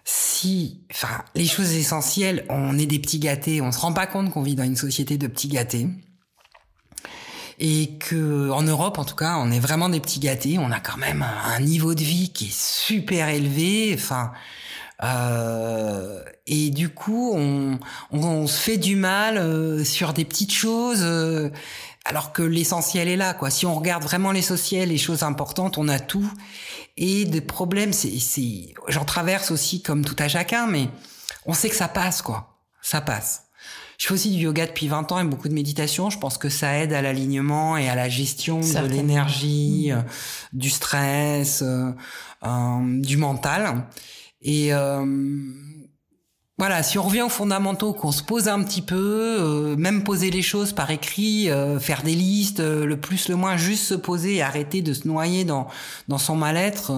si, 0.04 0.84
enfin, 0.90 1.24
les 1.34 1.46
choses 1.46 1.72
essentielles, 1.72 2.44
on 2.50 2.78
est 2.78 2.86
des 2.86 2.98
petits 2.98 3.18
gâtés, 3.18 3.60
on 3.62 3.72
se 3.72 3.78
rend 3.78 3.92
pas 3.92 4.06
compte 4.06 4.30
qu'on 4.30 4.42
vit 4.42 4.54
dans 4.54 4.64
une 4.64 4.76
société 4.76 5.16
de 5.16 5.26
petits 5.26 5.48
gâtés. 5.48 5.88
Et 7.58 7.98
que, 7.98 8.50
en 8.50 8.62
Europe, 8.62 8.98
en 8.98 9.04
tout 9.04 9.14
cas, 9.14 9.36
on 9.38 9.50
est 9.50 9.60
vraiment 9.60 9.88
des 9.88 10.00
petits 10.00 10.18
gâtés. 10.18 10.58
On 10.58 10.72
a 10.72 10.80
quand 10.80 10.96
même 10.96 11.22
un, 11.22 11.60
niveau 11.60 11.94
de 11.94 12.02
vie 12.02 12.32
qui 12.32 12.46
est 12.46 12.58
super 12.58 13.28
élevé. 13.28 13.94
Enfin, 13.94 14.32
euh, 15.04 16.22
et 16.46 16.70
du 16.70 16.88
coup, 16.88 17.32
on, 17.34 17.78
on, 18.10 18.46
se 18.46 18.58
fait 18.58 18.76
du 18.76 18.96
mal 18.96 19.38
euh, 19.38 19.84
sur 19.84 20.12
des 20.12 20.24
petites 20.24 20.52
choses. 20.52 21.02
Euh, 21.02 21.50
alors 22.04 22.32
que 22.32 22.42
l'essentiel 22.42 23.08
est 23.08 23.16
là, 23.16 23.34
quoi. 23.34 23.50
Si 23.50 23.64
on 23.66 23.74
regarde 23.74 24.02
vraiment 24.02 24.30
l'essentiel, 24.30 24.90
les 24.90 24.98
choses 24.98 25.22
importantes, 25.22 25.78
on 25.78 25.88
a 25.88 25.98
tout. 25.98 26.30
Et 26.96 27.24
des 27.24 27.40
problèmes, 27.40 27.92
c'est, 27.92 28.18
c'est, 28.18 28.74
j'en 28.88 29.04
traverse 29.04 29.50
aussi 29.50 29.82
comme 29.82 30.04
tout 30.04 30.16
à 30.18 30.28
chacun, 30.28 30.66
mais 30.66 30.88
on 31.46 31.54
sait 31.54 31.70
que 31.70 31.76
ça 31.76 31.88
passe, 31.88 32.20
quoi. 32.20 32.58
Ça 32.82 33.00
passe. 33.00 33.44
Je 33.96 34.08
fais 34.08 34.14
aussi 34.14 34.30
du 34.30 34.42
yoga 34.42 34.66
depuis 34.66 34.88
20 34.88 35.12
ans 35.12 35.20
et 35.20 35.24
beaucoup 35.24 35.48
de 35.48 35.54
méditation. 35.54 36.10
Je 36.10 36.18
pense 36.18 36.36
que 36.36 36.48
ça 36.48 36.78
aide 36.78 36.92
à 36.92 37.00
l'alignement 37.00 37.76
et 37.76 37.88
à 37.88 37.94
la 37.94 38.08
gestion 38.08 38.60
de 38.60 38.86
l'énergie, 38.86 39.90
mmh. 39.90 39.96
euh, 39.96 40.02
du 40.52 40.68
stress, 40.68 41.62
euh, 41.62 41.90
euh, 42.44 43.00
du 43.00 43.16
mental. 43.16 43.86
Et 44.42 44.74
euh, 44.74 45.06
voilà, 46.56 46.84
si 46.84 46.98
on 46.98 47.02
revient 47.02 47.22
aux 47.22 47.28
fondamentaux, 47.28 47.92
qu'on 47.92 48.12
se 48.12 48.22
pose 48.22 48.46
un 48.46 48.62
petit 48.62 48.82
peu, 48.82 49.38
euh, 49.40 49.76
même 49.76 50.04
poser 50.04 50.30
les 50.30 50.42
choses 50.42 50.72
par 50.72 50.90
écrit, 50.92 51.50
euh, 51.50 51.80
faire 51.80 52.04
des 52.04 52.14
listes, 52.14 52.60
euh, 52.60 52.86
le 52.86 52.98
plus 52.98 53.28
le 53.28 53.34
moins, 53.34 53.56
juste 53.56 53.84
se 53.84 53.94
poser 53.94 54.36
et 54.36 54.42
arrêter 54.42 54.80
de 54.80 54.92
se 54.92 55.08
noyer 55.08 55.44
dans 55.44 55.66
dans 56.06 56.18
son 56.18 56.36
mal-être, 56.36 56.92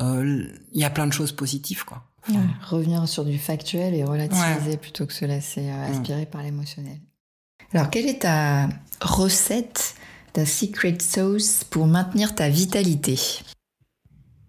il 0.00 0.50
y 0.72 0.84
a 0.84 0.90
plein 0.90 1.06
de 1.06 1.12
choses 1.12 1.30
positives, 1.30 1.84
quoi. 1.84 2.02
revenir 2.68 3.06
sur 3.06 3.24
du 3.24 3.38
factuel 3.38 3.94
et 3.94 4.02
relativiser 4.02 4.76
plutôt 4.76 5.06
que 5.06 5.12
se 5.12 5.26
laisser 5.26 5.68
euh, 5.68 5.88
mm. 5.88 5.92
aspirer 5.92 6.26
par 6.26 6.42
l'émotionnel. 6.42 6.98
Alors, 7.72 7.88
quelle 7.88 8.08
est 8.08 8.22
ta 8.22 8.68
recette, 9.00 9.94
ta 10.32 10.44
secret 10.44 10.98
sauce 11.00 11.62
pour 11.64 11.86
maintenir 11.86 12.34
ta 12.34 12.48
vitalité? 12.48 13.18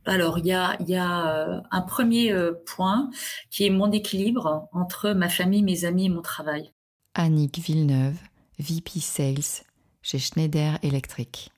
Alors, 0.05 0.39
il 0.39 0.45
y 0.45 0.51
a, 0.51 0.77
y 0.81 0.95
a 0.95 1.35
euh, 1.35 1.61
un 1.71 1.81
premier 1.81 2.31
euh, 2.31 2.53
point 2.65 3.09
qui 3.49 3.65
est 3.65 3.69
mon 3.69 3.91
équilibre 3.91 4.67
entre 4.71 5.11
ma 5.11 5.29
famille, 5.29 5.63
mes 5.63 5.85
amis 5.85 6.05
et 6.05 6.09
mon 6.09 6.21
travail. 6.21 6.71
Annick 7.13 7.59
Villeneuve, 7.59 8.17
VP 8.59 8.99
Sales 8.99 9.65
chez 10.01 10.19
Schneider 10.19 10.77
Electric. 10.83 11.49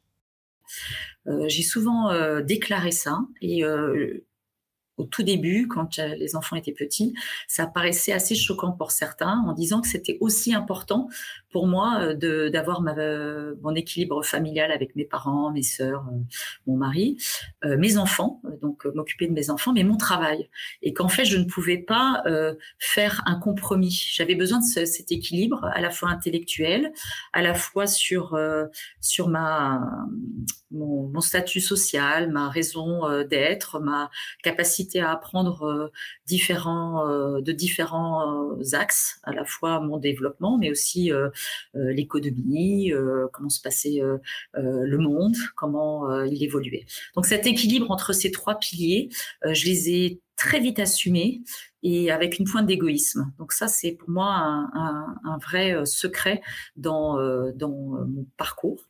J'ai 1.47 1.63
souvent 1.63 2.11
déclaré 2.41 2.91
ça 2.91 3.19
et 3.41 3.63
au 4.97 5.03
tout 5.03 5.23
début, 5.23 5.67
quand 5.67 5.97
les 5.97 6.35
enfants 6.35 6.55
étaient 6.55 6.71
petits, 6.71 7.13
ça 7.47 7.67
paraissait 7.67 8.13
assez 8.13 8.35
choquant 8.35 8.71
pour 8.71 8.91
certains, 8.91 9.43
en 9.45 9.53
disant 9.53 9.81
que 9.81 9.87
c'était 9.87 10.17
aussi 10.21 10.53
important 10.53 11.09
pour 11.51 11.67
moi 11.67 12.01
euh, 12.01 12.49
d'avoir 12.49 12.81
euh, 12.97 13.55
mon 13.61 13.75
équilibre 13.75 14.23
familial 14.23 14.71
avec 14.71 14.95
mes 14.95 15.05
parents, 15.05 15.51
mes 15.51 15.63
sœurs, 15.63 16.05
euh, 16.11 16.17
mon 16.67 16.77
mari, 16.77 17.17
mes 17.63 17.97
enfants, 17.97 18.41
donc 18.61 18.85
m'occuper 18.85 19.27
de 19.27 19.33
mes 19.33 19.49
enfants, 19.49 19.73
mais 19.73 19.83
mon 19.83 19.97
travail, 19.97 20.49
et 20.81 20.93
qu'en 20.93 21.07
fait 21.07 21.25
je 21.25 21.37
ne 21.37 21.45
pouvais 21.45 21.77
pas 21.77 22.23
faire 22.79 23.23
un 23.25 23.39
compromis. 23.39 24.09
J'avais 24.13 24.35
besoin 24.35 24.59
de 24.59 24.85
cet 24.85 25.11
équilibre 25.11 25.65
à 25.73 25.81
la 25.81 25.89
fois 25.89 26.09
intellectuel, 26.09 26.91
à 27.33 27.41
la 27.41 27.53
fois 27.53 27.87
sur 27.87 28.37
sur 29.01 29.29
ma 29.29 29.81
mon 30.71 31.21
statut 31.21 31.61
social, 31.61 32.31
ma 32.31 32.49
raison 32.49 33.23
d'être, 33.23 33.79
ma 33.79 34.09
capacité 34.43 34.84
à 34.95 35.11
apprendre 35.11 35.91
différents 36.25 37.05
de 37.39 37.51
différents 37.51 38.55
axes, 38.73 39.19
à 39.23 39.33
la 39.33 39.45
fois 39.45 39.79
mon 39.79 39.97
développement, 39.97 40.57
mais 40.57 40.71
aussi 40.71 41.11
euh, 41.11 41.29
l'économie, 41.73 42.91
euh, 42.91 43.27
comment 43.33 43.49
se 43.49 43.61
passait 43.61 44.01
euh, 44.01 44.17
le 44.53 44.97
monde, 44.97 45.35
comment 45.55 46.23
il 46.23 46.43
évoluait. 46.43 46.85
Donc 47.15 47.25
cet 47.25 47.45
équilibre 47.45 47.91
entre 47.91 48.13
ces 48.13 48.31
trois 48.31 48.55
piliers, 48.55 49.09
je 49.43 49.65
les 49.65 49.89
ai 49.89 50.21
très 50.35 50.59
vite 50.59 50.79
assumés 50.79 51.41
et 51.83 52.11
avec 52.11 52.39
une 52.39 52.45
pointe 52.45 52.65
d'égoïsme. 52.65 53.31
Donc 53.37 53.51
ça, 53.51 53.67
c'est 53.67 53.91
pour 53.93 54.09
moi 54.09 54.27
un, 54.73 55.37
vrai 55.37 55.85
secret 55.85 56.41
dans, 56.75 57.17
dans 57.53 57.69
mon 57.69 58.25
parcours. 58.37 58.85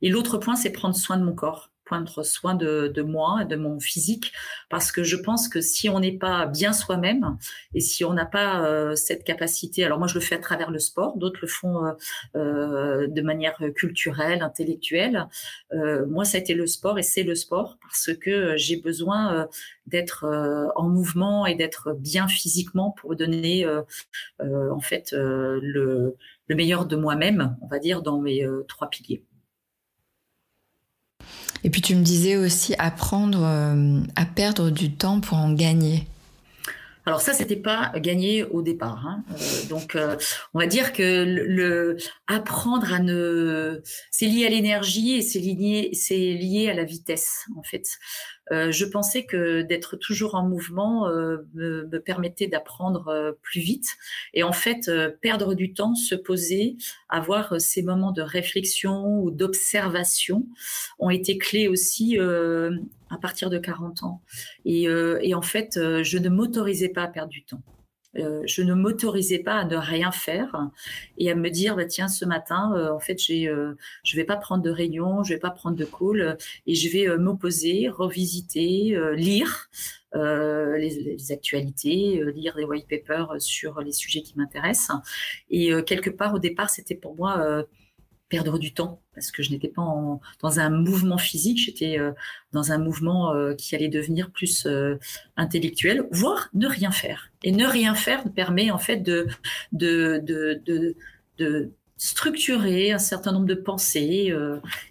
Et 0.00 0.08
l'autre 0.08 0.38
point, 0.38 0.56
c'est 0.56 0.70
prendre 0.70 0.96
soin 0.96 1.16
de 1.16 1.24
mon 1.24 1.34
corps 1.34 1.67
prendre 1.88 2.22
soin 2.22 2.54
de, 2.54 2.88
de 2.94 3.02
moi, 3.02 3.44
de 3.44 3.56
mon 3.56 3.80
physique, 3.80 4.32
parce 4.68 4.92
que 4.92 5.02
je 5.02 5.16
pense 5.16 5.48
que 5.48 5.62
si 5.62 5.88
on 5.88 6.00
n'est 6.00 6.18
pas 6.18 6.44
bien 6.44 6.74
soi-même 6.74 7.38
et 7.74 7.80
si 7.80 8.04
on 8.04 8.12
n'a 8.12 8.26
pas 8.26 8.62
euh, 8.62 8.94
cette 8.94 9.24
capacité, 9.24 9.84
alors 9.84 9.98
moi 9.98 10.06
je 10.06 10.14
le 10.14 10.20
fais 10.20 10.34
à 10.34 10.38
travers 10.38 10.70
le 10.70 10.78
sport, 10.78 11.16
d'autres 11.16 11.40
le 11.40 11.48
font 11.48 11.86
euh, 11.86 11.92
euh 12.36 13.06
de 13.08 13.22
manière 13.22 13.58
culturelle, 13.74 14.42
intellectuelle. 14.42 15.28
Moi, 15.72 16.24
ça 16.24 16.36
a 16.38 16.40
été 16.40 16.54
le 16.54 16.66
sport 16.66 16.98
et 16.98 17.02
c'est 17.02 17.22
le 17.22 17.34
sport 17.34 17.78
parce 17.80 18.10
que 18.14 18.56
j'ai 18.56 18.76
besoin 18.76 19.48
d'être 19.86 20.26
en 20.76 20.88
mouvement 20.88 21.46
et 21.46 21.54
d'être 21.54 21.94
bien 21.94 22.28
physiquement 22.28 22.90
pour 22.90 23.16
donner 23.16 23.66
en 24.40 24.80
fait 24.80 25.12
le 25.12 26.16
meilleur 26.50 26.86
de 26.86 26.96
moi-même, 26.96 27.56
on 27.62 27.66
va 27.66 27.78
dire, 27.78 28.02
dans 28.02 28.20
mes 28.20 28.46
trois 28.68 28.90
piliers. 28.90 29.22
Et 31.64 31.70
puis 31.70 31.80
tu 31.80 31.94
me 31.94 32.02
disais 32.02 32.36
aussi 32.36 32.74
apprendre 32.78 33.40
euh, 33.42 34.00
à 34.16 34.24
perdre 34.24 34.70
du 34.70 34.92
temps 34.92 35.20
pour 35.20 35.38
en 35.38 35.52
gagner. 35.52 36.06
Alors 37.08 37.22
ça, 37.22 37.32
c'était 37.32 37.56
pas 37.56 37.90
gagné 37.96 38.44
au 38.44 38.60
départ. 38.60 39.06
Hein. 39.06 39.24
Euh, 39.32 39.68
donc, 39.70 39.96
euh, 39.96 40.16
on 40.52 40.58
va 40.58 40.66
dire 40.66 40.92
que 40.92 41.24
le, 41.24 41.96
apprendre 42.26 42.92
à 42.92 42.98
ne, 42.98 43.80
c'est 44.10 44.26
lié 44.26 44.44
à 44.44 44.50
l'énergie 44.50 45.14
et 45.14 45.22
c'est 45.22 45.38
lié, 45.38 45.88
c'est 45.94 46.18
lié 46.18 46.68
à 46.68 46.74
la 46.74 46.84
vitesse 46.84 47.46
en 47.56 47.62
fait. 47.62 47.98
Euh, 48.52 48.70
je 48.70 48.84
pensais 48.84 49.24
que 49.24 49.62
d'être 49.62 49.96
toujours 49.96 50.34
en 50.34 50.42
mouvement 50.42 51.08
euh, 51.08 51.38
me, 51.54 51.86
me, 51.86 52.00
permettait 52.00 52.46
d'apprendre 52.46 53.08
euh, 53.08 53.32
plus 53.42 53.60
vite. 53.60 53.96
Et 54.34 54.42
en 54.42 54.52
fait, 54.52 54.90
perdre 55.20 55.54
du 55.54 55.72
temps, 55.72 55.94
se 55.94 56.14
poser, 56.14 56.76
avoir 57.08 57.60
ces 57.60 57.82
moments 57.82 58.12
de 58.12 58.22
réflexion 58.22 59.20
ou 59.20 59.30
d'observation 59.30 60.46
ont 60.98 61.10
été 61.10 61.38
clés 61.38 61.68
aussi 61.68 62.18
à 62.18 63.18
partir 63.20 63.50
de 63.50 63.58
40 63.58 64.02
ans. 64.02 64.22
Et, 64.64 64.84
et 64.84 65.34
en 65.34 65.42
fait, 65.42 65.78
je 66.02 66.18
ne 66.18 66.28
m'autorisais 66.28 66.88
pas 66.88 67.02
à 67.02 67.08
perdre 67.08 67.30
du 67.30 67.42
temps. 67.44 67.62
Euh, 68.18 68.42
je 68.46 68.62
ne 68.62 68.74
m'autorisais 68.74 69.38
pas 69.38 69.54
à 69.54 69.64
ne 69.64 69.76
rien 69.76 70.10
faire 70.10 70.70
et 71.18 71.30
à 71.30 71.34
me 71.34 71.50
dire 71.50 71.76
bah 71.76 71.84
tiens 71.84 72.08
ce 72.08 72.24
matin 72.24 72.72
euh, 72.74 72.92
en 72.92 72.98
fait 72.98 73.18
j'ai 73.18 73.48
euh, 73.48 73.74
je 74.02 74.16
vais 74.16 74.24
pas 74.24 74.36
prendre 74.36 74.62
de 74.62 74.70
réunion 74.70 75.22
je 75.22 75.34
vais 75.34 75.38
pas 75.38 75.50
prendre 75.50 75.76
de 75.76 75.84
call 75.84 76.36
et 76.66 76.74
je 76.74 76.88
vais 76.88 77.16
m'opposer 77.16 77.88
revisiter 77.88 78.98
lire 79.14 79.68
les, 80.14 80.90
les, 80.90 81.32
actualités 81.32 82.22
lire 82.34 82.54
des 82.56 82.64
white 82.64 82.88
papers 82.88 83.40
sur 83.40 83.80
les 83.80 83.92
sujets 83.92 84.22
qui 84.22 84.34
m'intéressent. 84.36 84.96
Et 85.50 85.70
quelque 85.84 86.10
part 86.10 86.34
au 86.34 86.38
départ 86.38 86.70
c'était 86.70 86.94
pour 86.94 87.14
moi 87.14 87.64
perdre 88.28 88.58
du 88.58 88.72
temps 88.72 89.02
parce 89.18 89.32
que 89.32 89.42
je 89.42 89.50
n'étais 89.50 89.68
pas 89.68 89.82
dans 90.40 90.60
un 90.60 90.70
mouvement 90.70 91.18
physique, 91.18 91.58
j'étais 91.58 91.98
euh, 91.98 92.12
dans 92.52 92.72
un 92.72 92.78
mouvement 92.78 93.34
euh, 93.34 93.54
qui 93.54 93.74
allait 93.74 93.88
devenir 93.88 94.30
plus 94.30 94.66
euh, 94.66 94.96
intellectuel, 95.36 96.06
voire 96.10 96.48
ne 96.54 96.66
rien 96.66 96.90
faire. 96.90 97.30
Et 97.42 97.52
ne 97.52 97.66
rien 97.66 97.94
faire 97.94 98.24
permet 98.32 98.70
en 98.70 98.78
fait 98.78 99.02
de, 99.02 99.26
structurer 101.96 102.92
un 102.92 102.98
certain 102.98 103.32
nombre 103.32 103.46
de 103.46 103.54
pensées 103.54 104.32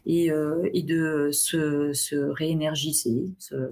et, 0.05 0.29
de 0.29 1.29
se, 1.31 1.93
se 1.93 2.15
réénergiser, 2.15 3.25
se, 3.39 3.71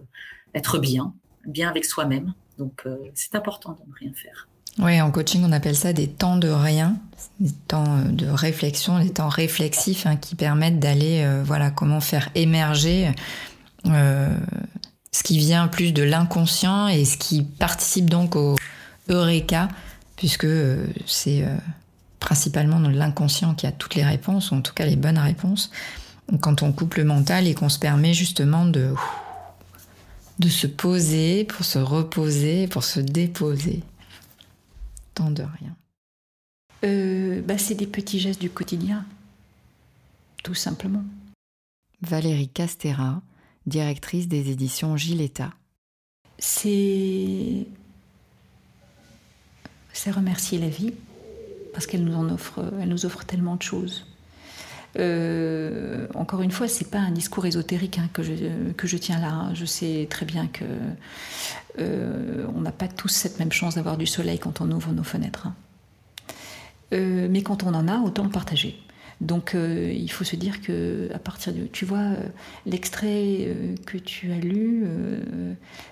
être 0.54 0.80
bien, 0.80 1.14
bien 1.46 1.70
avec 1.70 1.86
soi-même. 1.86 2.34
Donc 2.58 2.86
c'est 3.14 3.36
important 3.36 3.74
de 3.74 3.90
ne 3.90 3.94
rien 3.94 4.14
faire. 4.14 4.48
Oui, 4.80 5.00
en 5.00 5.10
coaching, 5.10 5.44
on 5.46 5.54
appelle 5.54 5.76
ça 5.76 5.94
des 5.94 6.08
temps 6.08 6.36
de 6.36 6.50
rien, 6.50 6.98
des 7.40 7.52
temps 7.52 7.86
euh, 7.88 8.04
de 8.10 8.28
réflexion, 8.28 9.00
des 9.00 9.12
temps 9.12 9.30
réflexifs 9.30 10.06
hein, 10.06 10.18
qui 10.18 10.36
permettent 10.36 10.80
d'aller, 10.80 11.24
euh, 11.24 11.44
voilà, 11.46 11.72
comment 11.72 12.02
faire 12.02 12.30
émerger 12.36 13.12
euh, 13.86 14.36
ce 15.12 15.24
qui 15.24 15.38
vient 15.38 15.68
plus 15.68 15.94
de 15.94 16.04
l'inconscient 16.04 16.90
et 16.90 17.06
ce 17.06 17.18
qui 17.18 17.44
participe 17.44 18.10
donc 18.10 18.36
au 18.36 18.58
eureka, 19.08 19.70
puisque 20.18 20.48
c'est 21.06 21.46
principalement 22.20 22.80
dans 22.80 22.90
l'inconscient 22.90 23.54
qui 23.54 23.68
a 23.68 23.72
toutes 23.72 23.96
les 23.96 24.04
réponses, 24.04 24.52
ou 24.52 24.56
en 24.56 24.62
tout 24.62 24.74
cas 24.74 24.86
les 24.86 24.96
bonnes 24.98 25.20
réponses. 25.20 25.72
Quand 26.42 26.64
on 26.64 26.74
coupe 26.74 26.96
le 26.96 27.06
mental 27.06 27.48
et 27.48 27.54
qu'on 27.54 27.70
se 27.70 27.80
permet 27.80 28.14
justement 28.14 28.66
de, 28.66 28.94
de 30.40 30.50
se 30.50 30.68
poser 30.68 31.46
pour 31.46 31.64
se 31.64 31.80
reposer, 31.80 32.68
pour 32.68 32.84
se 32.84 33.00
déposer 33.00 33.84
tant 35.16 35.32
de 35.32 35.44
rien 35.44 35.76
euh, 36.84 37.42
bah, 37.42 37.58
C'est 37.58 37.76
des 37.76 37.88
petits 37.88 38.20
gestes 38.20 38.42
du 38.42 38.50
quotidien, 38.50 39.06
tout 40.44 40.54
simplement. 40.54 41.04
Valérie 42.02 42.50
Castera, 42.50 43.22
directrice 43.66 44.28
des 44.28 44.52
éditions 44.52 44.96
Giletta. 44.96 45.52
C'est. 46.38 47.66
C'est 49.94 50.12
remercier 50.12 50.60
la 50.60 50.68
vie, 50.68 50.94
parce 51.74 51.88
qu'elle 51.88 52.04
nous 52.04 52.16
en 52.16 52.30
offre, 52.30 52.74
elle 52.80 52.90
nous 52.90 53.06
offre 53.06 53.26
tellement 53.26 53.56
de 53.56 53.64
choses. 53.64 54.06
Euh, 54.98 56.08
encore 56.16 56.42
une 56.42 56.52
fois, 56.52 56.68
c'est 56.68 56.90
pas 56.90 57.00
un 57.00 57.12
discours 57.12 57.46
ésotérique 57.46 57.98
hein, 57.98 58.10
que, 58.14 58.24
je, 58.24 58.34
que 58.78 58.88
je 58.88 58.98
tiens 58.98 59.20
là. 59.20 59.30
Hein. 59.30 59.54
Je 59.54 59.66
sais 59.66 60.08
très 60.10 60.26
bien 60.26 60.48
que 60.48 60.64
euh, 61.80 62.46
on 62.56 62.62
n'a 62.62 62.72
pas 62.72 62.88
tous 62.88 63.10
cette 63.10 63.40
même 63.40 63.52
chance 63.52 63.76
d'avoir 63.76 63.98
du 63.98 64.08
soleil 64.08 64.40
quand 64.40 64.62
on 64.62 64.72
ouvre 64.72 64.92
nos 64.92 65.04
fenêtres. 65.04 65.48
Hein. 65.48 65.56
Euh, 66.94 67.28
mais 67.30 67.42
quand 67.42 67.64
on 67.64 67.74
en 67.74 67.88
a, 67.88 68.00
autant 68.00 68.24
le 68.24 68.30
partager. 68.30 68.80
Donc 69.22 69.56
il 69.56 70.12
faut 70.12 70.26
se 70.26 70.36
dire 70.36 70.62
que 70.62 71.10
à 71.14 71.20
partir 71.20 71.54
de, 71.54 71.68
tu 71.68 71.86
vois, 71.86 72.04
l'extrait 72.66 73.48
que 73.86 73.98
tu 73.98 74.34
as 74.34 74.38
lu 74.38 74.86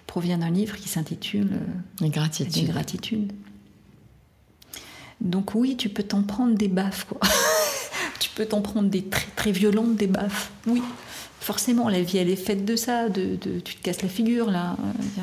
provient 0.08 0.38
d'un 0.38 0.50
livre 0.50 0.76
qui 0.76 0.90
s'intitule 0.90 1.48
Les 2.02 2.10
gratitudes. 2.10 2.54
Les 2.54 2.64
gratitudes. 2.64 3.32
Donc 5.22 5.56
oui, 5.56 5.78
tu 5.78 5.88
peux 5.88 6.04
t'en 6.04 6.22
prendre 6.24 6.56
des 6.56 6.68
baffes, 6.68 7.06
quoi. 7.06 7.22
tu 8.34 8.42
peux 8.42 8.48
t'en 8.48 8.62
prendre 8.62 8.90
des 8.90 9.04
très 9.04 9.30
très 9.36 9.52
violentes, 9.52 9.96
des 9.96 10.08
baffes. 10.08 10.52
Oui, 10.66 10.82
forcément, 11.40 11.88
la 11.88 12.02
vie 12.02 12.18
elle 12.18 12.30
est 12.30 12.36
faite 12.36 12.66
de 12.66 12.76
ça. 12.76 13.08
Tu 13.10 13.38
te 13.38 13.84
casses 13.84 14.02
la 14.02 14.10
figure 14.10 14.50
là. 14.50 14.76
Euh, 14.80 15.22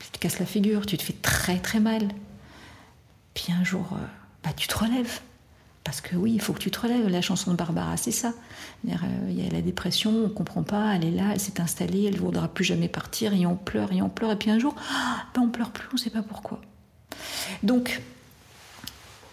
tu 0.00 0.08
te 0.10 0.18
casses 0.18 0.38
la 0.38 0.46
figure, 0.46 0.86
tu 0.86 0.96
te 0.96 1.02
fais 1.02 1.12
très 1.20 1.58
très 1.58 1.80
mal. 1.80 2.08
Puis 3.34 3.52
un 3.52 3.62
jour, 3.62 3.90
euh, 3.92 4.06
bah, 4.42 4.50
tu 4.56 4.68
te 4.68 4.78
relèves. 4.78 5.20
Parce 5.84 6.00
que 6.00 6.16
oui, 6.16 6.32
il 6.32 6.40
faut 6.40 6.54
que 6.54 6.60
tu 6.60 6.70
te 6.70 6.80
relèves. 6.80 7.08
La 7.08 7.20
chanson 7.20 7.52
de 7.52 7.56
Barbara, 7.56 7.98
c'est 7.98 8.10
ça. 8.10 8.32
Il 8.84 8.90
y 9.38 9.46
a 9.46 9.50
la 9.52 9.60
dépression, 9.60 10.10
on 10.10 10.22
ne 10.22 10.28
comprend 10.28 10.62
pas, 10.62 10.94
elle 10.94 11.04
est 11.04 11.10
là, 11.10 11.24
elle 11.32 11.40
s'est 11.40 11.60
installée, 11.60 12.04
elle 12.04 12.14
ne 12.14 12.20
voudra 12.20 12.48
plus 12.48 12.64
jamais 12.64 12.88
partir, 12.88 13.34
et 13.34 13.44
on 13.44 13.54
pleure, 13.54 13.92
et 13.92 14.00
on 14.00 14.08
pleure, 14.08 14.32
et 14.32 14.36
puis 14.36 14.50
un 14.50 14.58
jour, 14.58 14.74
ben 15.34 15.42
on 15.42 15.48
pleure 15.48 15.70
plus, 15.70 15.86
on 15.90 15.94
ne 15.94 15.98
sait 15.98 16.10
pas 16.10 16.22
pourquoi. 16.22 16.60
Donc, 17.62 18.00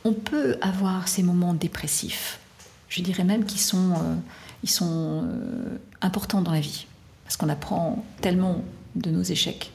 on 0.05 0.13
peut 0.13 0.57
avoir 0.62 1.07
ces 1.07 1.24
moments 1.24 1.53
dépressifs. 1.53 2.39
Je 2.89 3.01
dirais 3.01 3.24
même 3.24 3.45
qu'ils 3.45 3.60
sont, 3.60 3.93
euh, 3.93 4.15
euh, 4.81 5.77
importants 6.01 6.41
dans 6.41 6.51
la 6.51 6.60
vie, 6.60 6.86
parce 7.24 7.38
qu'on 7.38 7.50
apprend 7.50 8.03
tellement 8.22 8.63
de 8.95 9.10
nos 9.10 9.24
échecs. 9.24 9.72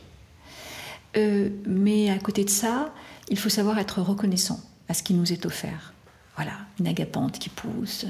Euh, 1.17 1.49
mais 1.67 2.11
à 2.11 2.19
côté 2.19 2.45
de 2.45 2.51
ça, 2.51 2.93
il 3.29 3.39
faut 3.39 3.49
savoir 3.49 3.79
être 3.79 4.03
reconnaissant 4.03 4.61
à 4.89 4.95
ce 4.95 5.03
qui 5.03 5.15
nous 5.15 5.33
est 5.33 5.47
offert. 5.47 5.93
Voilà, 6.37 6.53
une 6.79 6.87
agapante 6.87 7.39
qui 7.39 7.49
pousse 7.49 8.07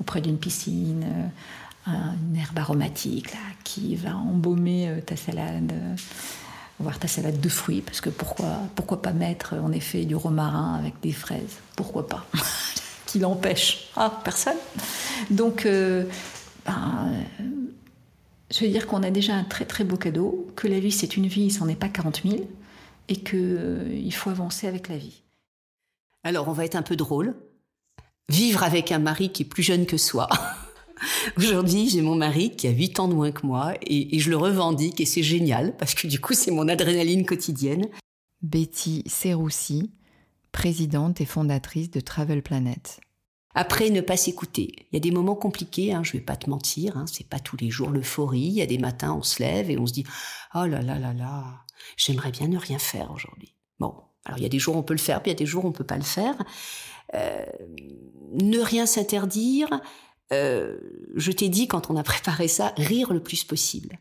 auprès 0.00 0.22
d'une 0.22 0.38
piscine, 0.38 1.30
une 1.86 2.36
herbe 2.36 2.58
aromatique 2.58 3.32
là, 3.32 3.40
qui 3.64 3.96
va 3.96 4.16
embaumer 4.16 5.02
ta 5.04 5.16
salade 5.16 5.74
voir 6.80 6.98
ta 6.98 7.08
salade 7.08 7.40
de 7.40 7.48
fruits, 7.48 7.82
parce 7.82 8.00
que 8.00 8.10
pourquoi, 8.10 8.48
pourquoi 8.74 9.02
pas 9.02 9.12
mettre 9.12 9.54
en 9.54 9.72
effet 9.72 10.04
du 10.04 10.14
romarin 10.16 10.74
avec 10.74 10.94
des 11.00 11.12
fraises? 11.12 11.58
Pourquoi 11.76 12.06
pas? 12.06 12.26
Qui 13.06 13.18
l'empêche? 13.18 13.88
Ah, 13.96 14.20
personne. 14.24 14.56
Donc, 15.30 15.66
euh, 15.66 16.04
ben, 16.64 17.12
je 18.50 18.64
veux 18.64 18.70
dire 18.70 18.86
qu'on 18.86 19.02
a 19.02 19.10
déjà 19.10 19.34
un 19.34 19.44
très 19.44 19.64
très 19.64 19.84
beau 19.84 19.96
cadeau, 19.96 20.48
que 20.56 20.68
la 20.68 20.80
vie 20.80 20.92
c'est 20.92 21.16
une 21.16 21.26
vie, 21.26 21.50
c'en 21.50 21.68
est 21.68 21.76
pas 21.76 21.88
40 21.88 22.22
000, 22.24 22.48
et 23.08 23.16
qu'il 23.16 23.38
euh, 23.38 24.10
faut 24.12 24.30
avancer 24.30 24.66
avec 24.66 24.88
la 24.88 24.96
vie. 24.96 25.22
Alors, 26.22 26.48
on 26.48 26.52
va 26.52 26.64
être 26.64 26.76
un 26.76 26.82
peu 26.82 26.96
drôle. 26.96 27.34
Vivre 28.28 28.62
avec 28.62 28.92
un 28.92 28.98
mari 28.98 29.32
qui 29.32 29.42
est 29.42 29.46
plus 29.46 29.62
jeune 29.62 29.86
que 29.86 29.96
soi. 29.96 30.28
Aujourd'hui, 31.36 31.88
j'ai 31.88 32.02
mon 32.02 32.14
mari 32.14 32.54
qui 32.56 32.66
a 32.66 32.70
8 32.70 33.00
ans 33.00 33.08
de 33.08 33.14
moins 33.14 33.32
que 33.32 33.46
moi 33.46 33.74
et, 33.82 34.18
je 34.18 34.30
le 34.30 34.36
revendique 34.36 35.00
et 35.00 35.06
c'est 35.06 35.22
génial 35.22 35.76
parce 35.76 35.94
que 35.94 36.06
du 36.06 36.20
coup, 36.20 36.34
c'est 36.34 36.50
mon 36.50 36.68
adrénaline 36.68 37.24
quotidienne. 37.24 37.86
Betty 38.42 39.02
Serroussi, 39.06 39.90
présidente 40.52 41.20
et 41.20 41.26
fondatrice 41.26 41.90
de 41.90 42.00
Travel 42.00 42.42
Planet. 42.42 43.00
Après, 43.54 43.90
ne 43.90 44.00
pas 44.00 44.16
s'écouter. 44.16 44.72
Il 44.78 44.94
y 44.94 44.96
a 44.96 45.00
des 45.00 45.10
moments 45.10 45.34
compliqués, 45.34 45.92
hein, 45.92 46.02
je 46.04 46.12
vais 46.12 46.20
pas 46.20 46.36
te 46.36 46.48
mentir, 46.48 46.96
hein, 46.96 47.04
c'est 47.06 47.28
pas 47.28 47.40
tous 47.40 47.56
les 47.56 47.68
jours 47.68 47.90
l'euphorie. 47.90 48.40
Il 48.40 48.52
y 48.52 48.62
a 48.62 48.66
des 48.66 48.78
matins, 48.78 49.12
on 49.12 49.22
se 49.22 49.42
lève 49.42 49.70
et 49.70 49.78
on 49.78 49.86
se 49.86 49.92
dit 49.92 50.04
Oh 50.54 50.66
là 50.66 50.82
là 50.82 50.98
là 50.98 51.12
là, 51.12 51.64
j'aimerais 51.96 52.30
bien 52.30 52.46
ne 52.46 52.56
rien 52.56 52.78
faire 52.78 53.10
aujourd'hui. 53.10 53.54
Bon, 53.80 53.94
alors 54.24 54.38
il 54.38 54.42
y 54.42 54.46
a 54.46 54.50
des 54.50 54.58
jours 54.58 54.76
on 54.76 54.82
peut 54.82 54.94
le 54.94 55.00
faire, 55.00 55.20
puis 55.22 55.30
il 55.30 55.34
y 55.34 55.36
a 55.36 55.38
des 55.38 55.46
jours 55.46 55.64
on 55.64 55.72
peut 55.72 55.84
pas 55.84 55.96
le 55.96 56.02
faire. 56.02 56.36
Euh, 57.14 57.44
ne 58.32 58.60
rien 58.60 58.86
s'interdire, 58.86 59.68
euh, 60.32 60.78
je 61.16 61.32
t'ai 61.32 61.48
dit 61.48 61.68
quand 61.68 61.90
on 61.90 61.96
a 61.96 62.02
préparé 62.02 62.48
ça, 62.48 62.72
rire 62.76 63.12
le 63.12 63.22
plus 63.22 63.44
possible. 63.44 63.98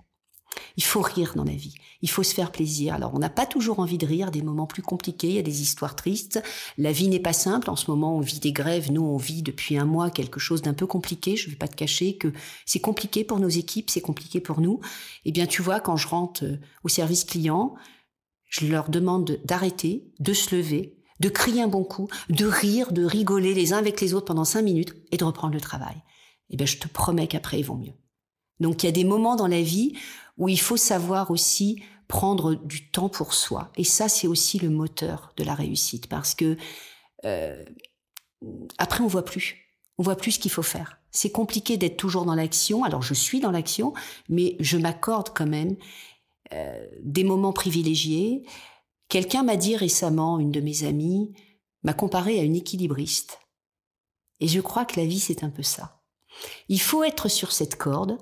Il 0.77 0.83
faut 0.83 1.01
rire 1.01 1.33
dans 1.36 1.43
la 1.43 1.53
vie. 1.53 1.75
Il 2.01 2.09
faut 2.09 2.24
se 2.24 2.33
faire 2.33 2.51
plaisir. 2.51 2.93
Alors, 2.93 3.13
on 3.13 3.19
n'a 3.19 3.29
pas 3.29 3.45
toujours 3.45 3.79
envie 3.79 3.98
de 3.98 4.05
rire, 4.05 4.31
des 4.31 4.41
moments 4.41 4.65
plus 4.65 4.81
compliqués, 4.81 5.27
il 5.27 5.33
y 5.36 5.39
a 5.39 5.43
des 5.43 5.62
histoires 5.62 5.95
tristes. 5.95 6.41
La 6.77 6.91
vie 6.91 7.07
n'est 7.07 7.19
pas 7.19 7.33
simple. 7.33 7.69
En 7.69 7.75
ce 7.75 7.91
moment, 7.91 8.15
on 8.15 8.21
vit 8.21 8.39
des 8.39 8.51
grèves. 8.51 8.91
Nous, 8.91 9.01
on 9.01 9.17
vit 9.17 9.41
depuis 9.41 9.77
un 9.77 9.86
mois 9.86 10.09
quelque 10.09 10.39
chose 10.39 10.62
d'un 10.62 10.74
peu 10.74 10.88
compliqué. 10.88 11.36
Je 11.36 11.48
ne 11.48 11.51
vais 11.51 11.57
pas 11.57 11.67
te 11.67 11.75
cacher 11.75 12.17
que 12.17 12.31
c'est 12.65 12.79
compliqué 12.79 13.24
pour 13.24 13.39
nos 13.39 13.50
équipes, 13.50 13.89
c'est 13.89 14.01
compliqué 14.01 14.39
pour 14.39 14.62
nous. 14.62 14.79
Eh 15.25 15.31
bien, 15.31 15.48
tu 15.48 15.62
vois, 15.62 15.79
quand 15.79 15.98
je 15.98 16.07
rentre 16.07 16.45
euh, 16.45 16.57
au 16.83 16.89
service 16.89 17.25
client, 17.25 17.75
je 18.50 18.65
leur 18.65 18.89
demande 18.89 19.39
d'arrêter, 19.45 20.12
de 20.19 20.33
se 20.33 20.55
lever, 20.55 20.98
de 21.19 21.29
crier 21.29 21.62
un 21.62 21.67
bon 21.67 21.83
coup, 21.83 22.07
de 22.29 22.45
rire, 22.45 22.91
de 22.91 23.03
rigoler 23.03 23.53
les 23.53 23.74
uns 23.74 23.77
avec 23.77 24.01
les 24.01 24.13
autres 24.13 24.25
pendant 24.25 24.45
cinq 24.45 24.63
minutes 24.63 24.95
et 25.12 25.17
de 25.17 25.24
reprendre 25.24 25.53
le 25.53 25.62
travail 25.62 26.01
eh 26.49 26.57
bien, 26.57 26.65
je 26.65 26.77
te 26.77 26.87
promets 26.87 27.27
qu'après, 27.27 27.59
ils 27.59 27.65
vont 27.65 27.75
mieux. 27.75 27.93
Donc, 28.59 28.83
il 28.83 28.87
y 28.87 28.89
a 28.89 28.93
des 28.93 29.03
moments 29.03 29.35
dans 29.35 29.47
la 29.47 29.61
vie 29.61 29.93
où 30.37 30.49
il 30.49 30.59
faut 30.59 30.77
savoir 30.77 31.31
aussi 31.31 31.81
prendre 32.07 32.55
du 32.55 32.89
temps 32.89 33.09
pour 33.09 33.33
soi. 33.33 33.71
Et 33.77 33.83
ça, 33.83 34.09
c'est 34.09 34.27
aussi 34.27 34.59
le 34.59 34.69
moteur 34.69 35.33
de 35.37 35.43
la 35.43 35.53
réussite, 35.53 36.07
parce 36.07 36.33
que 36.33 36.57
euh, 37.25 37.63
après, 38.77 39.03
on 39.03 39.07
voit 39.07 39.25
plus. 39.25 39.57
On 39.97 40.03
voit 40.03 40.15
plus 40.15 40.33
ce 40.33 40.39
qu'il 40.39 40.51
faut 40.51 40.63
faire. 40.63 40.99
C'est 41.11 41.31
compliqué 41.31 41.77
d'être 41.77 41.97
toujours 41.97 42.25
dans 42.25 42.35
l'action. 42.35 42.83
Alors, 42.83 43.01
je 43.01 43.13
suis 43.13 43.39
dans 43.39 43.51
l'action, 43.51 43.93
mais 44.27 44.55
je 44.59 44.77
m'accorde 44.77 45.29
quand 45.35 45.47
même 45.47 45.75
euh, 46.53 46.87
des 47.03 47.23
moments 47.23 47.53
privilégiés. 47.53 48.43
Quelqu'un 49.07 49.43
m'a 49.43 49.55
dit 49.55 49.75
récemment, 49.75 50.39
une 50.39 50.51
de 50.51 50.62
mes 50.62 50.83
amies, 50.83 51.33
m'a 51.83 51.93
comparé 51.93 52.39
à 52.39 52.43
une 52.43 52.55
équilibriste. 52.55 53.39
Et 54.39 54.47
je 54.47 54.62
crois 54.62 54.85
que 54.85 54.99
la 54.99 55.05
vie, 55.05 55.19
c'est 55.19 55.43
un 55.43 55.49
peu 55.49 55.63
ça. 55.63 55.98
Il 56.67 56.82
faut 56.82 57.04
être 57.04 57.30
sur 57.30 57.52
cette 57.52 57.75
corde, 57.75 58.17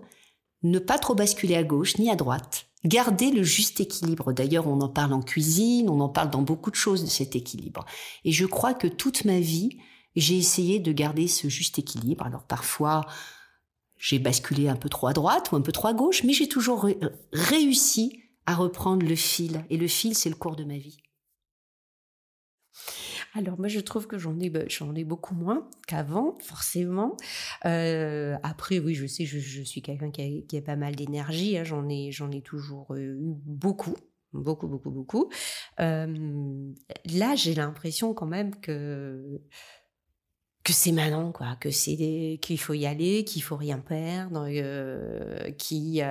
ne 0.63 0.80
pas 0.80 0.97
trop 0.97 1.15
basculer 1.15 1.56
à 1.56 1.63
gauche 1.63 1.97
ni 1.97 2.10
à 2.10 2.15
droite, 2.15 2.67
garder 2.86 3.32
le 3.32 3.43
juste 3.43 3.80
équilibre. 3.80 4.34
D'ailleurs, 4.34 4.67
on 4.67 4.82
en 4.82 4.89
parle 4.89 5.13
en 5.13 5.21
cuisine, 5.21 5.89
on 5.89 5.99
en 5.99 6.10
parle 6.10 6.30
dans 6.30 6.41
beaucoup 6.41 6.71
de 6.71 6.75
choses 6.75 7.03
de 7.03 7.10
cet 7.10 7.36
équilibre. 7.36 7.86
Et 8.25 8.32
je 8.32 8.45
crois 8.45 8.73
que 8.73 8.88
toute 8.88 9.25
ma 9.25 9.39
vie, 9.39 9.77
j'ai 10.15 10.38
essayé 10.38 10.80
de 10.80 10.91
garder 10.91 11.27
ce 11.27 11.47
juste 11.47 11.80
équilibre. 11.80 12.25
Alors 12.25 12.43
parfois, 12.43 13.06
j'ai 13.97 14.19
basculé 14.19 14.67
un 14.67 14.75
peu 14.75 14.89
trop 14.89 15.08
à 15.08 15.13
droite 15.13 15.51
ou 15.51 15.56
un 15.56 15.62
peu 15.62 15.71
trop 15.71 15.88
à 15.88 15.93
gauche, 15.93 16.23
mais 16.23 16.34
j'ai 16.34 16.47
toujours 16.47 16.88
réussi 17.34 18.19
à 18.45 18.56
reprendre 18.56 19.06
le 19.06 19.15
fil. 19.15 19.63
Et 19.69 19.77
le 19.77 19.88
fil, 19.88 20.15
c'est 20.15 20.30
le 20.30 20.36
cours 20.36 20.56
de 20.56 20.63
ma 20.63 20.77
vie. 20.77 20.97
Alors 23.38 23.60
moi 23.60 23.67
je 23.67 23.80
trouve 23.80 24.08
que 24.08 24.17
j'en 24.17 24.39
ai, 24.39 24.50
bah, 24.50 24.63
j'en 24.67 24.95
ai 24.95 25.04
beaucoup 25.04 25.36
moins 25.36 25.69
qu'avant, 25.86 26.36
forcément. 26.41 27.15
Euh, 27.65 28.36
après 28.41 28.80
oui, 28.80 28.95
je 28.95 29.06
sais, 29.06 29.26
je, 29.26 29.62
suis 29.62 29.84
quelqu'un 29.84 30.10
qui 30.10 30.58
a, 30.58 30.62
pas 30.62 30.76
mal 30.76 30.95
d'énergie. 30.95 31.56
Hein, 31.56 31.63
j'en 31.63 31.88
ai, 31.88 32.12
j'en 32.12 32.32
ai 32.32 32.41
toujours 32.41 32.95
euh, 32.95 33.00
eu 33.00 33.36
beaucoup, 33.45 33.95
beaucoup, 34.34 34.67
beaucoup, 34.67 34.89
beaucoup. 34.89 35.30
Euh, 35.80 36.73
là, 37.06 37.36
j'ai 37.36 37.54
l'impression 37.54 38.15
quand 38.15 38.26
même 38.26 38.56
que 38.60 39.39
que 40.63 40.73
c'est 40.73 40.91
maintenant 40.91 41.32
quoi, 41.32 41.56
que 41.62 41.69
c'est 41.69 42.39
qu'il 42.41 42.60
faut 42.60 42.73
y 42.73 42.88
aller, 42.88 43.23
qu'il 43.23 43.43
faut 43.43 43.56
rien 43.56 43.78
perdre, 43.78 44.50
qui 45.58 46.02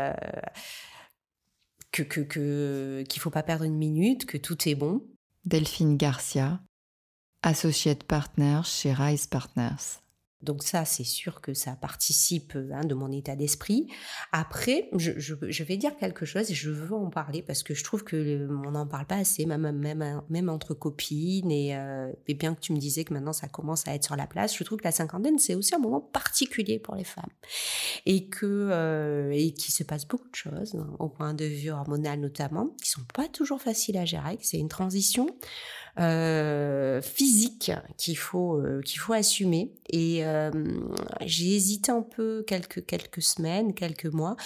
que 1.91 2.03
que 2.03 3.03
qu'il 3.03 3.21
faut 3.21 3.31
pas 3.31 3.43
perdre 3.43 3.65
une 3.65 3.77
minute, 3.77 4.27
que 4.27 4.39
tout 4.39 4.69
est 4.69 4.77
bon. 4.77 5.03
Delphine 5.45 5.97
Garcia, 5.97 6.61
Associate 7.43 8.03
Partner 8.05 8.61
chez 8.65 8.93
Rise 8.93 9.27
Partners. 9.27 10.01
Donc 10.43 10.63
ça, 10.63 10.85
c'est 10.85 11.05
sûr 11.05 11.41
que 11.41 11.55
ça 11.55 11.73
participe 11.73 12.57
hein, 12.73 12.85
de 12.85 12.95
mon 12.95 13.11
état 13.11 13.35
d'esprit. 13.37 13.89
Après, 14.33 14.89
je, 14.97 15.65
vais 15.65 15.77
dire 15.77 15.97
quelque 15.97 16.27
chose 16.27 16.51
et 16.51 16.55
je 16.55 16.71
veux 16.71 16.95
en 16.95 17.09
parler 17.09 17.43
parce 17.43 17.63
que 17.63 17.75
je 17.75 17.83
trouve 17.83 18.05
que 18.05 18.47
on 18.49 18.71
n'en 18.71 18.87
parle 18.87 19.07
pas 19.07 19.17
assez, 19.17 19.47
même, 19.47 20.49
entre 20.49 20.75
copines. 20.75 21.51
Euh, 21.51 22.13
et, 22.27 22.35
bien 22.35 22.55
que 22.55 22.61
tu 22.61 22.73
me 22.73 22.79
disais 22.79 23.05
que 23.05 23.15
maintenant 23.15 23.33
ça 23.33 23.49
commence 23.49 23.89
à 23.89 23.95
être 23.95 24.05
sur 24.05 24.15
la 24.15 24.27
place, 24.27 24.57
je 24.57 24.63
trouve 24.63 24.79
que 24.79 24.85
la 24.85 24.93
cinquantaine, 24.93 25.39
c'est 25.39 25.55
aussi 25.55 25.75
un 25.75 25.79
moment 25.79 26.01
particulier 26.01 26.79
pour 26.79 26.95
les 26.95 27.05
femmes. 27.05 27.25
Et 28.05 28.29
que 28.29 28.47
euh, 28.47 29.33
qu'il 29.33 29.75
se 29.75 29.85
passe 29.85 30.07
beaucoup 30.07 30.29
de 30.29 30.35
choses, 30.35 30.75
hein, 30.75 30.95
au 30.99 31.09
point 31.09 31.33
de 31.33 31.47
vue 31.47 31.71
hormonal 31.71 32.21
notamment, 32.21 32.69
qui 32.83 32.91
sont 32.91 33.05
pas 33.15 33.29
toujours 33.29 33.61
faciles 33.61 33.97
à 33.97 34.05
gérer. 34.05 34.39
C'est 34.43 34.59
une 34.59 34.69
transition 34.69 35.27
euh, 35.99 37.01
physique 37.01 37.73
qu'il 37.97 38.19
faut 38.19 38.59
euh, 38.59 38.83
qu'il 38.83 38.99
faut 38.99 39.15
assumer. 39.15 39.73
Et 39.89 40.27
euh, 40.27 40.51
j'ai 41.23 41.55
hésité 41.55 41.91
un 41.91 42.03
peu 42.03 42.45
quelques 42.47 42.85
quelques 42.85 43.23
semaines, 43.23 43.73
quelques 43.73 44.07
mois, 44.07 44.37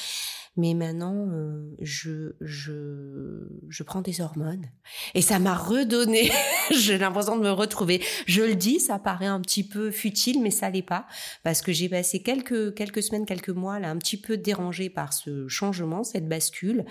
mais 0.56 0.74
maintenant 0.74 1.28
euh, 1.30 1.74
je, 1.80 2.32
je, 2.40 3.46
je 3.68 3.82
prends 3.82 4.02
des 4.02 4.20
hormones 4.20 4.66
et 5.14 5.22
ça 5.22 5.38
m'a 5.38 5.54
redonné, 5.54 6.30
j'ai 6.70 6.98
l'impression 6.98 7.36
de 7.36 7.42
me 7.42 7.50
retrouver. 7.50 8.02
Je 8.26 8.42
le 8.42 8.54
dis, 8.54 8.80
ça 8.80 8.98
paraît 8.98 9.26
un 9.26 9.40
petit 9.40 9.66
peu 9.66 9.90
futile, 9.90 10.42
mais 10.42 10.50
ça 10.50 10.70
l'est 10.70 10.82
pas 10.82 11.06
parce 11.44 11.62
que 11.62 11.72
j'ai 11.72 11.88
passé 11.88 12.22
quelques 12.22 12.74
quelques 12.74 13.02
semaines, 13.02 13.26
quelques 13.26 13.50
mois 13.50 13.78
là 13.78 13.90
un 13.90 13.96
petit 13.96 14.16
peu 14.16 14.36
dérangée 14.36 14.90
par 14.90 15.12
ce 15.12 15.48
changement, 15.48 16.04
cette 16.04 16.28
bascule. 16.28 16.84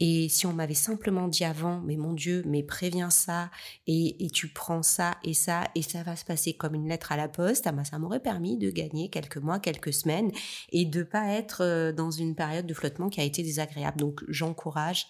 Et 0.00 0.28
si 0.28 0.46
on 0.46 0.52
m'avait 0.52 0.74
simplement 0.74 1.28
dit 1.28 1.44
avant, 1.44 1.80
mais 1.80 1.96
mon 1.96 2.12
Dieu, 2.12 2.42
mais 2.46 2.62
préviens 2.62 3.10
ça 3.10 3.50
et, 3.86 4.24
et 4.24 4.30
tu 4.30 4.48
prends 4.48 4.82
ça 4.82 5.16
et 5.22 5.34
ça 5.34 5.64
et 5.74 5.82
ça 5.82 6.02
va 6.02 6.16
se 6.16 6.24
passer 6.24 6.54
comme 6.54 6.74
une 6.74 6.88
lettre 6.88 7.12
à 7.12 7.16
la 7.16 7.28
poste, 7.28 7.66
ah 7.66 7.72
ben, 7.72 7.84
ça 7.84 7.98
m'aurait 7.98 8.20
permis 8.20 8.58
de 8.58 8.70
gagner 8.70 9.08
quelques 9.08 9.36
mois, 9.36 9.58
quelques 9.58 9.92
semaines 9.92 10.30
et 10.72 10.84
de 10.84 11.02
pas 11.02 11.28
être 11.32 11.62
euh, 11.62 11.92
dans 11.92 12.10
une 12.10 12.34
période 12.34 12.66
de 12.66 12.74
flottement 12.74 13.03
qui 13.08 13.20
a 13.20 13.24
été 13.24 13.42
désagréable. 13.42 13.98
Donc 13.98 14.22
j'encourage 14.28 15.06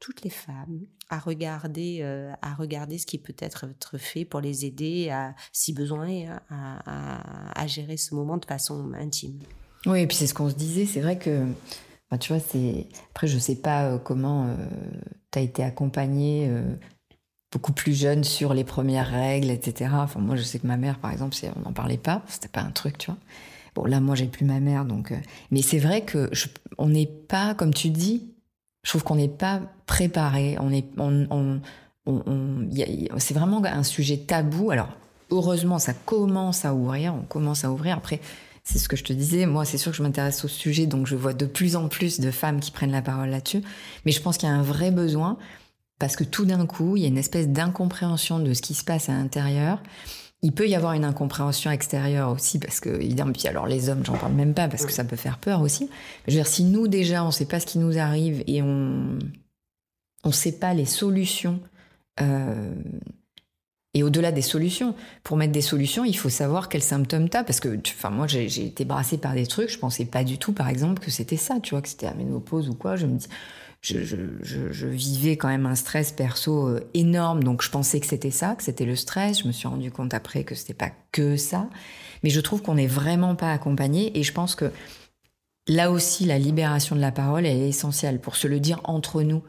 toutes 0.00 0.22
les 0.22 0.30
femmes 0.30 0.80
à 1.10 1.18
regarder, 1.18 1.98
euh, 2.02 2.32
à 2.42 2.54
regarder 2.54 2.98
ce 2.98 3.06
qui 3.06 3.18
peut 3.18 3.34
être, 3.38 3.66
fait 3.98 4.24
pour 4.24 4.40
les 4.40 4.64
aider, 4.64 5.10
à, 5.10 5.34
si 5.52 5.72
besoin, 5.72 6.38
à, 6.50 7.60
à, 7.60 7.66
gérer 7.66 7.96
ce 7.96 8.14
moment 8.14 8.36
de 8.36 8.44
façon 8.44 8.92
intime. 8.94 9.38
Oui, 9.86 10.00
et 10.00 10.06
puis 10.06 10.16
c'est 10.16 10.26
ce 10.26 10.34
qu'on 10.34 10.50
se 10.50 10.54
disait. 10.54 10.86
C'est 10.86 11.00
vrai 11.00 11.18
que, 11.18 11.46
tu 12.20 12.32
vois, 12.32 12.40
c'est 12.40 12.86
après 13.10 13.26
je 13.26 13.38
sais 13.38 13.56
pas 13.56 13.86
euh, 13.86 13.98
comment 13.98 14.46
euh, 14.46 14.56
tu 15.32 15.38
as 15.38 15.42
été 15.42 15.62
accompagnée 15.62 16.50
beaucoup 17.50 17.72
plus 17.72 17.98
jeune 17.98 18.24
sur 18.24 18.54
les 18.54 18.64
premières 18.64 19.08
règles, 19.08 19.50
etc. 19.50 19.90
Enfin, 19.94 20.20
moi, 20.20 20.36
je 20.36 20.42
sais 20.42 20.58
que 20.58 20.66
ma 20.66 20.76
mère, 20.76 20.98
par 20.98 21.10
exemple, 21.10 21.36
on 21.56 21.60
n'en 21.60 21.72
parlait 21.72 21.98
pas, 21.98 22.22
c'était 22.28 22.48
pas 22.48 22.60
un 22.60 22.70
truc, 22.70 22.98
tu 22.98 23.10
vois. 23.10 23.18
Là, 23.86 24.00
moi, 24.00 24.14
j'ai 24.14 24.26
plus 24.26 24.44
ma 24.44 24.60
mère, 24.60 24.84
donc. 24.84 25.12
Euh, 25.12 25.16
mais 25.50 25.62
c'est 25.62 25.78
vrai 25.78 26.02
que 26.02 26.30
on 26.78 26.88
n'est 26.88 27.06
pas, 27.06 27.54
comme 27.54 27.74
tu 27.74 27.90
dis, 27.90 28.32
je 28.82 28.90
trouve 28.90 29.04
qu'on 29.04 29.16
n'est 29.16 29.28
pas 29.28 29.60
préparé. 29.86 30.56
On 30.60 30.72
est, 30.72 30.86
on, 30.98 31.60
c'est 33.18 33.34
vraiment 33.34 33.62
un 33.64 33.82
sujet 33.82 34.18
tabou. 34.18 34.70
Alors, 34.70 34.88
heureusement, 35.30 35.78
ça 35.78 35.92
commence 35.92 36.64
à 36.64 36.74
ouvrir. 36.74 37.14
On 37.14 37.22
commence 37.22 37.64
à 37.64 37.70
ouvrir. 37.70 37.96
Après, 37.96 38.20
c'est 38.64 38.78
ce 38.78 38.88
que 38.88 38.96
je 38.96 39.04
te 39.04 39.12
disais. 39.12 39.46
Moi, 39.46 39.64
c'est 39.64 39.78
sûr 39.78 39.92
que 39.92 39.98
je 39.98 40.02
m'intéresse 40.02 40.44
au 40.44 40.48
sujet, 40.48 40.86
donc 40.86 41.06
je 41.06 41.16
vois 41.16 41.32
de 41.32 41.46
plus 41.46 41.76
en 41.76 41.88
plus 41.88 42.20
de 42.20 42.30
femmes 42.30 42.60
qui 42.60 42.70
prennent 42.70 42.92
la 42.92 43.02
parole 43.02 43.30
là-dessus. 43.30 43.62
Mais 44.04 44.12
je 44.12 44.20
pense 44.20 44.38
qu'il 44.38 44.48
y 44.48 44.52
a 44.52 44.54
un 44.54 44.62
vrai 44.62 44.90
besoin 44.90 45.38
parce 45.98 46.16
que 46.16 46.24
tout 46.24 46.44
d'un 46.44 46.66
coup, 46.66 46.96
il 46.96 47.02
y 47.02 47.04
a 47.04 47.08
une 47.08 47.18
espèce 47.18 47.48
d'incompréhension 47.48 48.38
de 48.38 48.54
ce 48.54 48.62
qui 48.62 48.74
se 48.74 48.84
passe 48.84 49.08
à 49.08 49.12
l'intérieur. 49.12 49.82
Il 50.42 50.52
peut 50.52 50.68
y 50.68 50.76
avoir 50.76 50.92
une 50.92 51.04
incompréhension 51.04 51.70
extérieure 51.70 52.30
aussi, 52.30 52.58
parce 52.58 52.78
que, 52.78 52.90
évidemment, 52.90 53.32
puis 53.32 53.48
alors 53.48 53.66
les 53.66 53.88
hommes, 53.88 54.04
j'en 54.04 54.16
parle 54.16 54.34
même 54.34 54.54
pas, 54.54 54.68
parce 54.68 54.86
que 54.86 54.92
ça 54.92 55.04
peut 55.04 55.16
faire 55.16 55.38
peur 55.38 55.60
aussi. 55.62 55.90
Je 56.26 56.32
veux 56.32 56.38
dire, 56.38 56.46
si 56.46 56.62
nous, 56.62 56.86
déjà, 56.86 57.24
on 57.24 57.28
ne 57.28 57.32
sait 57.32 57.46
pas 57.46 57.58
ce 57.58 57.66
qui 57.66 57.78
nous 57.78 57.98
arrive 57.98 58.44
et 58.46 58.62
on 58.62 59.18
ne 60.24 60.30
sait 60.30 60.52
pas 60.52 60.74
les 60.74 60.84
solutions, 60.84 61.60
euh, 62.20 62.72
et 63.94 64.04
au-delà 64.04 64.30
des 64.30 64.42
solutions, 64.42 64.94
pour 65.24 65.36
mettre 65.36 65.52
des 65.52 65.60
solutions, 65.60 66.04
il 66.04 66.16
faut 66.16 66.28
savoir 66.28 66.68
quels 66.68 66.82
symptômes 66.82 67.28
tu 67.28 67.36
as, 67.36 67.42
parce 67.42 67.58
que, 67.58 67.76
enfin, 67.88 68.10
moi, 68.10 68.28
j'ai 68.28 68.64
été 68.64 68.84
brassée 68.84 69.18
par 69.18 69.34
des 69.34 69.46
trucs, 69.46 69.70
je 69.70 69.78
pensais 69.78 70.04
pas 70.04 70.22
du 70.22 70.38
tout, 70.38 70.52
par 70.52 70.68
exemple, 70.68 71.02
que 71.02 71.10
c'était 71.10 71.36
ça, 71.36 71.58
tu 71.60 71.70
vois, 71.70 71.82
que 71.82 71.88
c'était 71.88 72.06
la 72.06 72.14
ménopause 72.14 72.68
ou 72.68 72.74
quoi. 72.74 72.94
Je 72.94 73.06
me 73.06 73.16
dis, 73.16 73.26
je, 73.80 74.86
vivais 74.86 75.36
quand 75.36 75.48
même 75.48 75.66
un 75.66 75.76
stress 75.76 76.12
perso 76.12 76.68
euh, 76.68 76.80
énorme, 76.94 77.44
donc 77.44 77.62
je 77.62 77.70
pensais 77.70 78.00
que 78.00 78.06
c'était 78.06 78.30
ça, 78.30 78.54
que 78.56 78.62
c'était 78.62 78.84
le 78.84 78.96
stress. 78.96 79.42
Je 79.42 79.46
me 79.46 79.52
suis 79.52 79.68
rendu 79.68 79.90
compte 79.90 80.14
après 80.14 80.44
que 80.44 80.54
c'était 80.54 80.74
pas 80.74 80.90
que 81.12 81.36
ça, 81.36 81.70
mais 82.22 82.30
je 82.30 82.40
trouve 82.40 82.62
qu'on 82.62 82.74
n'est 82.74 82.88
vraiment 82.88 83.36
pas 83.36 83.52
accompagné 83.52 84.18
et 84.18 84.22
je 84.22 84.32
pense 84.32 84.54
que 84.54 84.72
là 85.68 85.90
aussi 85.90 86.24
la 86.24 86.38
libération 86.38 86.96
de 86.96 87.00
la 87.00 87.12
parole 87.12 87.46
est 87.46 87.68
essentielle 87.68 88.20
pour 88.20 88.36
se 88.36 88.48
le 88.48 88.58
dire 88.58 88.80
entre 88.84 89.22
nous. 89.22 89.44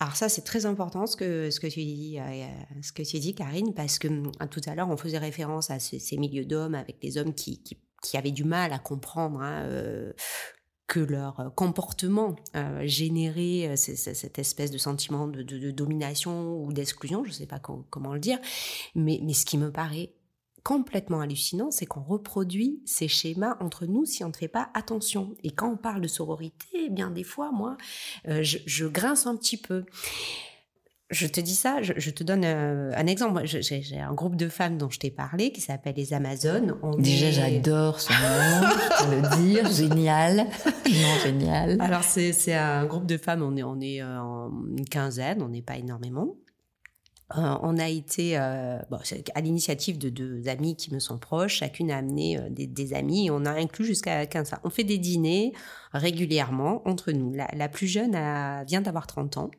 Alors 0.00 0.16
ça 0.16 0.28
c'est 0.28 0.42
très 0.42 0.66
important 0.66 1.06
ce 1.06 1.16
que 1.16 1.50
ce 1.50 1.60
que 1.60 1.66
tu 1.66 1.80
dis 1.80 2.18
euh, 2.18 2.46
ce 2.82 2.92
que 2.92 3.02
tu 3.02 3.18
dis 3.20 3.34
Karine 3.34 3.74
parce 3.74 3.98
que 3.98 4.08
hum, 4.08 4.32
tout 4.50 4.60
à 4.66 4.74
l'heure 4.74 4.88
on 4.88 4.96
faisait 4.96 5.18
référence 5.18 5.70
à 5.70 5.78
ces, 5.78 6.16
milieux 6.16 6.44
d'hommes 6.44 6.74
avec 6.74 7.00
des 7.00 7.16
hommes 7.16 7.34
qui, 7.34 7.62
qui 7.62 8.16
avaient 8.16 8.32
du 8.32 8.44
mal 8.44 8.72
à 8.72 8.78
comprendre 8.78 9.40
hein, 9.40 9.62
euh, 9.64 10.12
que 10.86 11.00
leur 11.00 11.40
euh, 11.40 11.50
comportement 11.50 12.36
euh, 12.56 12.82
générait 12.84 13.68
euh, 13.68 13.76
cette 13.76 14.38
espèce 14.38 14.70
de 14.70 14.78
sentiment 14.78 15.26
de, 15.26 15.70
domination 15.70 16.62
ou 16.62 16.72
d'exclusion, 16.72 17.24
je 17.24 17.30
ne 17.30 17.34
sais 17.34 17.46
pas 17.46 17.58
comment 17.58 18.12
le 18.12 18.20
dire, 18.20 18.38
mais, 18.94 19.20
ce 19.32 19.44
qui 19.44 19.58
me 19.58 19.70
paraît 19.70 20.12
complètement 20.62 21.20
hallucinant, 21.20 21.70
c'est 21.70 21.84
qu'on 21.84 22.02
reproduit 22.02 22.80
ces 22.86 23.08
schémas 23.08 23.56
entre 23.60 23.86
nous 23.86 24.04
si 24.06 24.24
on 24.24 24.28
ne 24.28 24.32
fait 24.32 24.48
pas 24.48 24.70
attention. 24.74 25.34
Et 25.42 25.50
quand 25.50 25.70
on 25.70 25.76
parle 25.76 26.00
de 26.00 26.08
sororité, 26.08 26.66
eh 26.86 26.90
bien 26.90 27.10
des 27.10 27.24
fois, 27.24 27.50
moi, 27.52 27.76
je, 28.26 28.58
je, 28.64 28.86
grince 28.86 29.26
un 29.26 29.36
petit 29.36 29.58
peu 29.58 29.84
je 31.10 31.26
te 31.26 31.40
dis 31.40 31.54
ça, 31.54 31.82
je, 31.82 32.10
te 32.10 32.24
donne 32.24 32.44
euh, 32.44 32.90
un 32.96 33.06
exemple. 33.06 33.42
J'ai 33.44 34.00
un 34.00 34.14
groupe 34.14 34.36
de 34.36 34.48
femmes 34.48 34.78
dont 34.78 34.88
je 34.88 34.98
t'ai 34.98 35.10
parlé 35.10 35.52
qui 35.52 35.60
s'appelle 35.60 35.94
les 35.96 36.14
Amazones. 36.14 36.76
Déjà, 36.98 37.30
j'adore 37.30 38.00
ce 38.00 38.10
nom, 38.10 38.70
je 38.70 39.04
peux 39.04 39.16
le 39.16 39.42
dire. 39.42 39.70
Génial. 39.70 40.36
non, 40.36 41.18
génial. 41.22 41.80
Alors, 41.80 42.02
c'est 42.02 42.54
un 42.54 42.86
groupe 42.86 43.06
de 43.06 43.18
femmes, 43.18 43.42
on 43.42 43.56
est, 43.56 43.62
on 43.62 43.80
est 43.80 44.00
euh, 44.00 44.18
en 44.18 44.50
une 44.76 44.88
quinzaine, 44.88 45.42
on 45.42 45.48
n'est 45.48 45.62
pas 45.62 45.76
énormément. 45.76 46.36
Euh, 47.36 47.56
on 47.62 47.78
a 47.78 47.88
été 47.88 48.36
à 48.36 49.40
l'initiative 49.42 49.98
de 49.98 50.08
deux 50.08 50.48
amies 50.48 50.76
qui 50.76 50.92
me 50.94 51.00
sont 51.00 51.18
proches. 51.18 51.56
Chacune 51.56 51.90
a 51.90 51.98
amené 51.98 52.38
des, 52.50 52.94
amis 52.94 53.26
et 53.26 53.30
on 53.30 53.44
a 53.44 53.50
inclus 53.50 53.84
jusqu'à 53.84 54.24
15 54.24 54.54
ans. 54.54 54.58
On 54.64 54.70
fait 54.70 54.84
des 54.84 54.98
dîners 54.98 55.52
régulièrement 55.92 56.82
entre 56.86 57.12
nous. 57.12 57.32
La, 57.32 57.48
la 57.54 57.68
plus 57.68 57.88
jeune 57.88 58.12
vient 58.66 58.80
d'avoir 58.80 59.06
30 59.06 59.36
ans. 59.36 59.50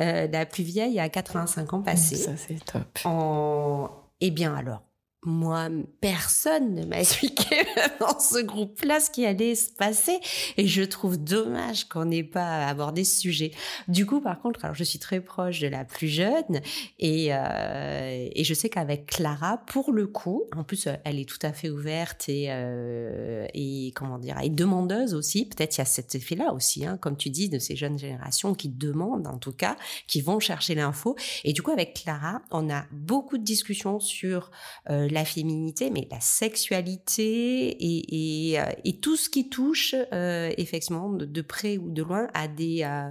Euh, 0.00 0.26
la 0.28 0.46
plus 0.46 0.62
vieille 0.62 1.00
a 1.00 1.08
85 1.08 1.72
ans 1.72 1.82
passés. 1.82 2.16
Ça, 2.16 2.36
c'est 2.36 2.64
top. 2.64 2.98
En... 3.04 3.90
Eh 4.20 4.30
bien, 4.30 4.54
alors, 4.54 4.82
moi, 5.26 5.68
personne 6.00 6.74
ne 6.74 6.84
m'a 6.86 7.00
expliqué 7.00 7.56
dans 8.00 8.18
ce 8.18 8.40
groupe-là 8.40 9.00
ce 9.00 9.10
qui 9.10 9.26
allait 9.26 9.54
se 9.54 9.70
passer. 9.70 10.18
Et 10.56 10.66
je 10.66 10.82
trouve 10.82 11.18
dommage 11.18 11.88
qu'on 11.88 12.06
n'ait 12.06 12.22
pas 12.22 12.66
abordé 12.66 13.04
ce 13.04 13.20
sujet. 13.20 13.50
Du 13.88 14.06
coup, 14.06 14.20
par 14.20 14.40
contre, 14.40 14.64
alors 14.64 14.76
je 14.76 14.84
suis 14.84 14.98
très 14.98 15.20
proche 15.20 15.60
de 15.60 15.68
la 15.68 15.84
plus 15.84 16.08
jeune 16.08 16.60
et, 16.98 17.34
euh, 17.34 18.28
je 18.36 18.54
sais 18.54 18.68
qu'avec 18.68 19.06
Clara, 19.06 19.58
pour 19.66 19.92
le 19.92 20.06
coup, 20.06 20.44
en 20.56 20.62
plus, 20.62 20.88
elle 21.04 21.18
est 21.18 21.28
tout 21.28 21.38
à 21.42 21.52
fait 21.52 21.68
ouverte 21.68 22.28
et, 22.28 22.46
euh, 22.48 23.46
et 23.52 23.92
comment 23.96 24.18
dire, 24.18 24.38
et 24.40 24.48
demandeuse 24.48 25.14
aussi. 25.14 25.46
Peut-être 25.46 25.76
il 25.76 25.78
y 25.78 25.82
a 25.82 25.86
cet 25.86 26.14
effet-là 26.14 26.52
aussi, 26.52 26.86
hein, 26.86 26.96
comme 27.00 27.16
tu 27.16 27.30
dis, 27.30 27.48
de 27.48 27.58
ces 27.58 27.74
jeunes 27.74 27.98
générations 27.98 28.54
qui 28.54 28.68
demandent, 28.68 29.26
en 29.26 29.38
tout 29.38 29.52
cas, 29.52 29.76
qui 30.06 30.20
vont 30.20 30.38
chercher 30.38 30.76
l'info. 30.76 31.16
Et 31.42 31.52
du 31.52 31.62
coup, 31.62 31.72
avec 31.72 31.94
Clara, 31.94 32.42
on 32.52 32.70
a 32.70 32.84
beaucoup 32.92 33.38
de 33.38 33.44
discussions 33.44 33.98
sur 33.98 34.52
euh, 34.90 35.08
féminité, 35.24 35.90
mais 35.90 36.06
la 36.10 36.20
sexualité 36.20 37.76
et, 37.80 38.60
euh, 38.60 38.92
tout 39.02 39.16
ce 39.16 39.28
qui 39.28 39.48
touche 39.48 39.94
euh, 40.12 40.52
effectivement 40.56 41.08
de, 41.10 41.42
près 41.42 41.78
ou 41.78 41.90
de 41.90 42.02
loin 42.02 42.28
à 42.34 42.48
des 42.48 42.82
euh, 42.82 43.10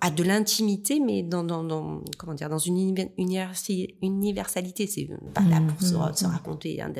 à 0.00 0.10
de 0.10 0.22
l'intimité, 0.22 1.00
mais 1.00 1.22
dans, 1.22 1.44
dans, 1.44 2.02
comment 2.18 2.34
dire, 2.34 2.48
dans 2.48 2.58
une 2.58 2.94
universalité. 4.02 4.86
C'est 4.86 5.08
pas 5.34 5.42
là 5.42 5.60
pour 5.60 5.80
se, 5.80 5.94
mmh, 5.94 5.98
mmh. 5.98 6.30
raconter. 6.30 6.80
Hein, 6.80 6.92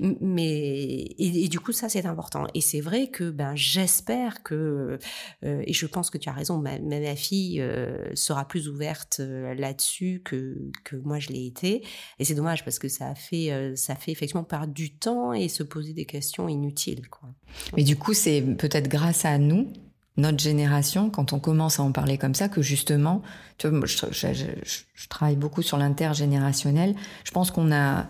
mais 0.00 1.14
et, 1.18 1.48
du 1.48 1.60
coup, 1.60 1.72
ça 1.72 1.88
c'est 1.88 2.06
important. 2.06 2.46
Et 2.54 2.60
c'est 2.60 2.80
vrai 2.80 3.08
que 3.08 3.30
ben 3.30 3.54
j'espère 3.54 4.42
que 4.42 4.98
euh, 5.44 5.62
et 5.66 5.72
je 5.72 5.86
pense 5.86 6.10
que 6.10 6.18
tu 6.18 6.28
as 6.28 6.32
raison. 6.32 6.58
Ma, 6.58 6.78
ma 6.78 7.16
fille 7.16 7.60
euh, 7.60 8.14
sera 8.14 8.46
plus 8.46 8.68
ouverte 8.68 9.18
euh, 9.20 9.54
là-dessus 9.54 10.22
que 10.24 10.70
que 10.84 10.96
moi 10.96 11.18
je 11.18 11.30
l'ai 11.30 11.46
été. 11.46 11.84
Et 12.18 12.24
c'est 12.24 12.34
dommage 12.34 12.64
parce 12.64 12.78
que 12.78 12.88
ça 12.88 13.08
a 13.08 13.14
fait 13.14 13.74
ça 13.76 13.94
fait 13.94 14.12
effectivement 14.12 14.44
perdre 14.44 14.72
du 14.72 14.96
temps 14.96 15.32
et 15.32 15.48
se 15.48 15.62
poser 15.62 15.92
des 15.92 16.06
questions 16.06 16.48
inutiles. 16.48 17.08
Quoi. 17.08 17.30
Mais 17.76 17.82
du 17.82 17.96
coup, 17.96 18.14
c'est 18.14 18.42
peut-être 18.42 18.88
grâce 18.88 19.24
à 19.24 19.38
nous 19.38 19.72
notre 20.16 20.38
génération, 20.38 21.10
quand 21.10 21.32
on 21.32 21.40
commence 21.40 21.80
à 21.80 21.82
en 21.82 21.92
parler 21.92 22.18
comme 22.18 22.34
ça, 22.34 22.48
que 22.48 22.62
justement, 22.62 23.22
tu 23.58 23.68
vois, 23.68 23.86
je, 23.86 25.08
travaille 25.08 25.36
beaucoup 25.36 25.62
sur 25.62 25.76
l'intergénérationnel. 25.76 26.94
Je 27.24 27.30
pense 27.32 27.50
qu'on 27.50 27.72
a 27.72 28.06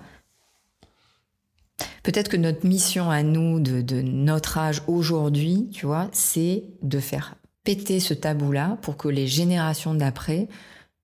peut-être 2.03 2.29
que 2.29 2.37
notre 2.37 2.67
mission 2.67 3.11
à 3.11 3.23
nous 3.23 3.59
de, 3.61 4.03
notre 4.03 4.59
âge 4.59 4.83
aujourd'hui, 4.87 5.69
tu 5.73 5.87
vois, 5.87 6.09
c'est 6.13 6.65
de 6.83 7.01
faire 7.01 7.37
péter 7.65 8.01
ce 8.01 8.13
tabou-là 8.13 8.77
pour 8.83 8.99
que 8.99 9.09
les 9.09 9.27
générations 9.27 9.95
d'après 9.95 10.49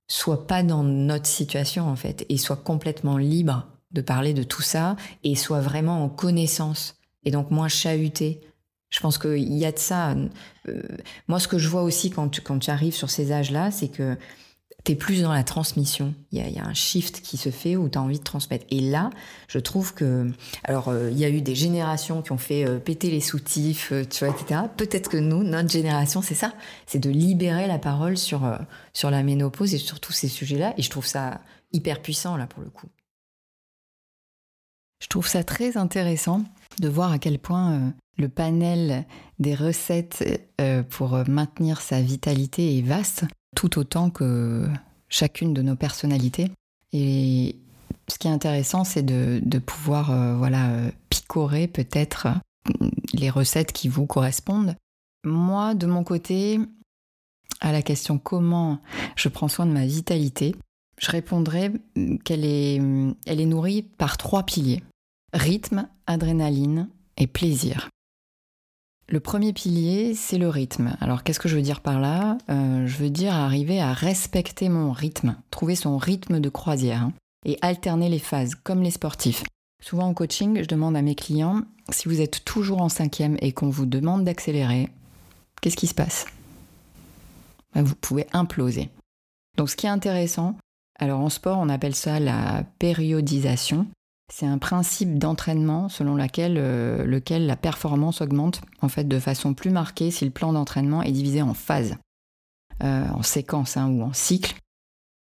soient 0.07 0.47
pas 0.47 0.63
dans 0.63 0.83
notre 0.83 1.27
situation 1.27 1.89
en 1.89 1.97
fait 1.97 2.27
et 2.29 2.37
soient 2.37 2.57
complètement 2.57 3.17
libres 3.17 3.69
de 3.93 4.03
parler 4.03 4.35
de 4.35 4.43
tout 4.43 4.61
ça 4.61 4.97
et 5.25 5.37
soient 5.37 5.61
vraiment 5.61 6.05
en 6.05 6.09
connaissance 6.09 6.97
et 7.25 7.31
donc 7.31 7.51
moins 7.51 7.69
chahutés 7.69 8.41
je 8.91 8.99
pense 9.01 9.19
qu'il 9.19 9.57
y 9.57 9.65
a 9.65 9.73
de 9.73 9.79
ça. 9.79 10.15
Euh, 10.69 10.83
moi, 11.29 11.39
ce 11.39 11.49
que 11.49 11.59
je 11.59 11.69
vois 11.69 11.83
aussi 11.83 12.11
quand 12.11 12.29
tu, 12.29 12.71
arrives 12.71 12.95
sur 12.95 13.09
ces 13.09 13.33
âges-là, 13.33 13.71
c'est 13.71 13.89
que 13.89 14.17
tu 14.85 14.93
es 14.93 14.95
plus 14.97 15.23
dans 15.23 15.33
la 15.33 15.45
transmission. 15.45 16.13
Il 16.33 16.39
y, 16.39 16.59
a, 16.59 16.65
un 16.65 16.75
shift 16.75 17.21
qui 17.21 17.37
se 17.37 17.51
fait 17.51 17.77
où 17.77 17.89
tu 17.89 17.99
as 17.99 18.03
envie 18.03 18.19
de 18.19 18.25
transmettre. 18.25 18.67
Et 18.71 18.81
là, 18.81 19.11
je 19.47 19.61
trouve 19.61 19.95
que... 19.95 20.31
Alors, 20.65 20.89
euh, 20.89 21.11
il 21.13 21.19
y 21.19 21.25
a 21.25 21.29
eu 21.29 21.41
des 21.41 21.55
générations 21.55 22.21
qui 22.21 22.33
ont 22.33 22.39
fait 22.39 22.67
euh, 22.67 22.79
péter 22.79 23.11
les 23.11 23.21
soutifs, 23.21 23.93
tu 24.11 24.25
vois, 24.25 24.35
etc. 24.35 24.63
Peut-être 24.77 25.09
que 25.09 25.19
nous, 25.19 25.45
notre 25.45 25.71
génération, 25.71 26.21
c'est 26.21 26.35
ça. 26.35 26.53
C'est 26.87 26.99
de 26.99 27.11
libérer 27.11 27.69
la 27.69 27.79
parole 27.79 28.17
sur, 28.17 28.59
sur 28.93 29.11
la 29.11 29.23
ménopause 29.23 29.73
et 29.73 29.79
sur 29.79 30.01
tous 30.01 30.13
ces 30.13 30.29
sujets-là. 30.29 30.75
Et 30.77 30.83
je 30.83 30.91
trouve 30.91 31.07
ça 31.07 31.41
hyper 31.73 32.03
puissant, 32.03 32.37
là, 32.37 32.49
pour 32.49 32.63
le 32.63 32.71
coup. 32.71 32.89
Je 35.01 35.07
trouve 35.07 35.29
ça 35.29 35.45
très 35.45 35.77
intéressant 35.77 36.43
de 36.81 36.89
voir 36.89 37.13
à 37.13 37.19
quel 37.19 37.39
point 37.39 37.93
le 38.19 38.29
panel 38.29 39.07
des 39.39 39.55
recettes 39.55 40.49
euh, 40.61 40.83
pour 40.83 41.23
maintenir 41.29 41.81
sa 41.81 42.01
vitalité 42.01 42.79
est 42.79 42.83
vaste, 42.83 43.25
tout 43.57 43.79
autant 43.79 44.11
que 44.11 44.69
chacune 45.09 45.55
de 45.55 45.63
nos 45.63 45.77
personnalités. 45.77 46.51
Et 46.93 47.57
ce 48.09 48.19
qui 48.19 48.29
est 48.29 48.33
intéressant, 48.33 48.85
c'est 48.85 49.03
de, 49.03 49.59
pouvoir 49.59 50.11
euh, 50.11 50.37
voilà, 50.37 50.71
picorer 51.09 51.69
peut-être 51.69 52.29
les 53.15 53.31
recettes 53.31 53.73
qui 53.73 53.89
vous 53.89 54.07
correspondent. 54.07 54.77
Moi, 55.25 55.75
de 55.75 55.87
mon 55.87 56.05
côté, 56.05 56.59
à 57.61 57.73
la 57.73 57.83
question 57.83 58.19
comment 58.19 58.81
je 59.17 59.29
prends 59.29 59.49
soin 59.49 59.67
de 59.67 59.73
ma 59.73 59.87
vitalité, 59.87 60.57
je 60.99 61.11
répondrai 61.11 61.73
qu'elle 62.25 62.45
est, 62.45 62.77
elle 63.27 63.41
est 63.41 63.47
nourrie 63.47 63.83
par 63.83 64.17
trois 64.17 64.43
piliers. 64.43 64.83
Rythme, 65.33 65.89
adrénaline 66.07 66.89
et 67.17 67.27
plaisir. 67.27 67.89
Le 69.11 69.19
premier 69.19 69.53
pilier, 69.53 70.15
c'est 70.15 70.39
le 70.39 70.49
rythme. 70.49 70.97
Alors 71.01 71.25
qu'est-ce 71.25 71.41
que 71.41 71.49
je 71.49 71.57
veux 71.57 71.63
dire 71.63 71.81
par 71.81 71.99
là? 71.99 72.39
Euh, 72.49 72.87
Je 72.87 72.97
veux 72.97 73.11
dire 73.11 73.35
arriver 73.35 73.81
à 73.81 73.93
respecter 73.93 74.69
mon 74.69 74.93
rythme, 74.93 75.37
trouver 75.51 75.75
son 75.75 75.99
rythme 75.99 76.39
de 76.39 76.49
croisière 76.49 77.03
hein, 77.03 77.13
et 77.45 77.59
alterner 77.61 78.09
les 78.09 78.21
phases, 78.21 78.55
comme 78.55 78.83
les 78.83 78.93
sportifs. 78.93 79.43
Souvent 79.83 80.07
en 80.07 80.15
coaching, 80.15 80.63
je 80.63 80.69
demande 80.69 80.97
à 80.97 81.03
mes 81.03 81.17
clients, 81.17 81.63
si 81.89 82.07
vous 82.07 82.21
êtes 82.21 82.45
toujours 82.45 82.83
en 82.83 82.89
cinquième 82.89 83.37
et 83.41 83.51
qu'on 83.51 83.69
vous 83.69 83.87
demande 83.87 84.25
d'accélérer, 84.25 84.89
qu'est-ce 85.61 85.77
qui 85.77 85.89
se 85.89 85.95
passe? 85.95 86.27
Ben, 87.75 87.83
Vous 87.83 87.97
pouvez 87.97 88.27
imploser. 88.33 88.91
Donc 89.57 89.71
ce 89.71 89.77
qui 89.77 89.87
est 89.87 89.91
intéressant, 89.91 90.57
alors 91.01 91.21
en 91.21 91.31
sport, 91.31 91.59
on 91.59 91.69
appelle 91.69 91.97
ça 91.97 92.21
la 92.21 92.63
périodisation. 92.79 93.89
C'est 94.33 94.47
un 94.47 94.59
principe 94.59 95.19
d'entraînement 95.19 95.89
selon 95.89 96.17
euh, 96.19 97.05
lequel 97.05 97.47
la 97.47 97.57
performance 97.57 98.21
augmente 98.21 98.63
en 98.81 98.89
fait 98.89 99.05
de 99.05 99.19
façon 99.19 99.55
plus 99.55 99.71
marquée 99.71 100.13
si 100.13 100.25
le 100.25 100.31
plan 100.31 100.53
d'entraînement 100.53 101.03
est 101.03 101.11
divisé 101.11 101.43
en 101.43 101.53
phases, 101.53 101.97
euh, 102.83 103.09
en 103.09 103.23
séquences 103.23 103.77
hein, 103.77 103.89
ou 103.89 104.03
en 104.03 104.13
cycles, 104.13 104.55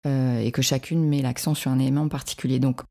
euh, 0.06 0.40
et 0.40 0.52
que 0.52 0.62
chacune 0.62 1.08
met 1.08 1.22
l'accent 1.22 1.54
sur 1.54 1.70
un 1.70 1.80
élément 1.80 2.08
particulier. 2.08 2.60
Donc, 2.60 2.82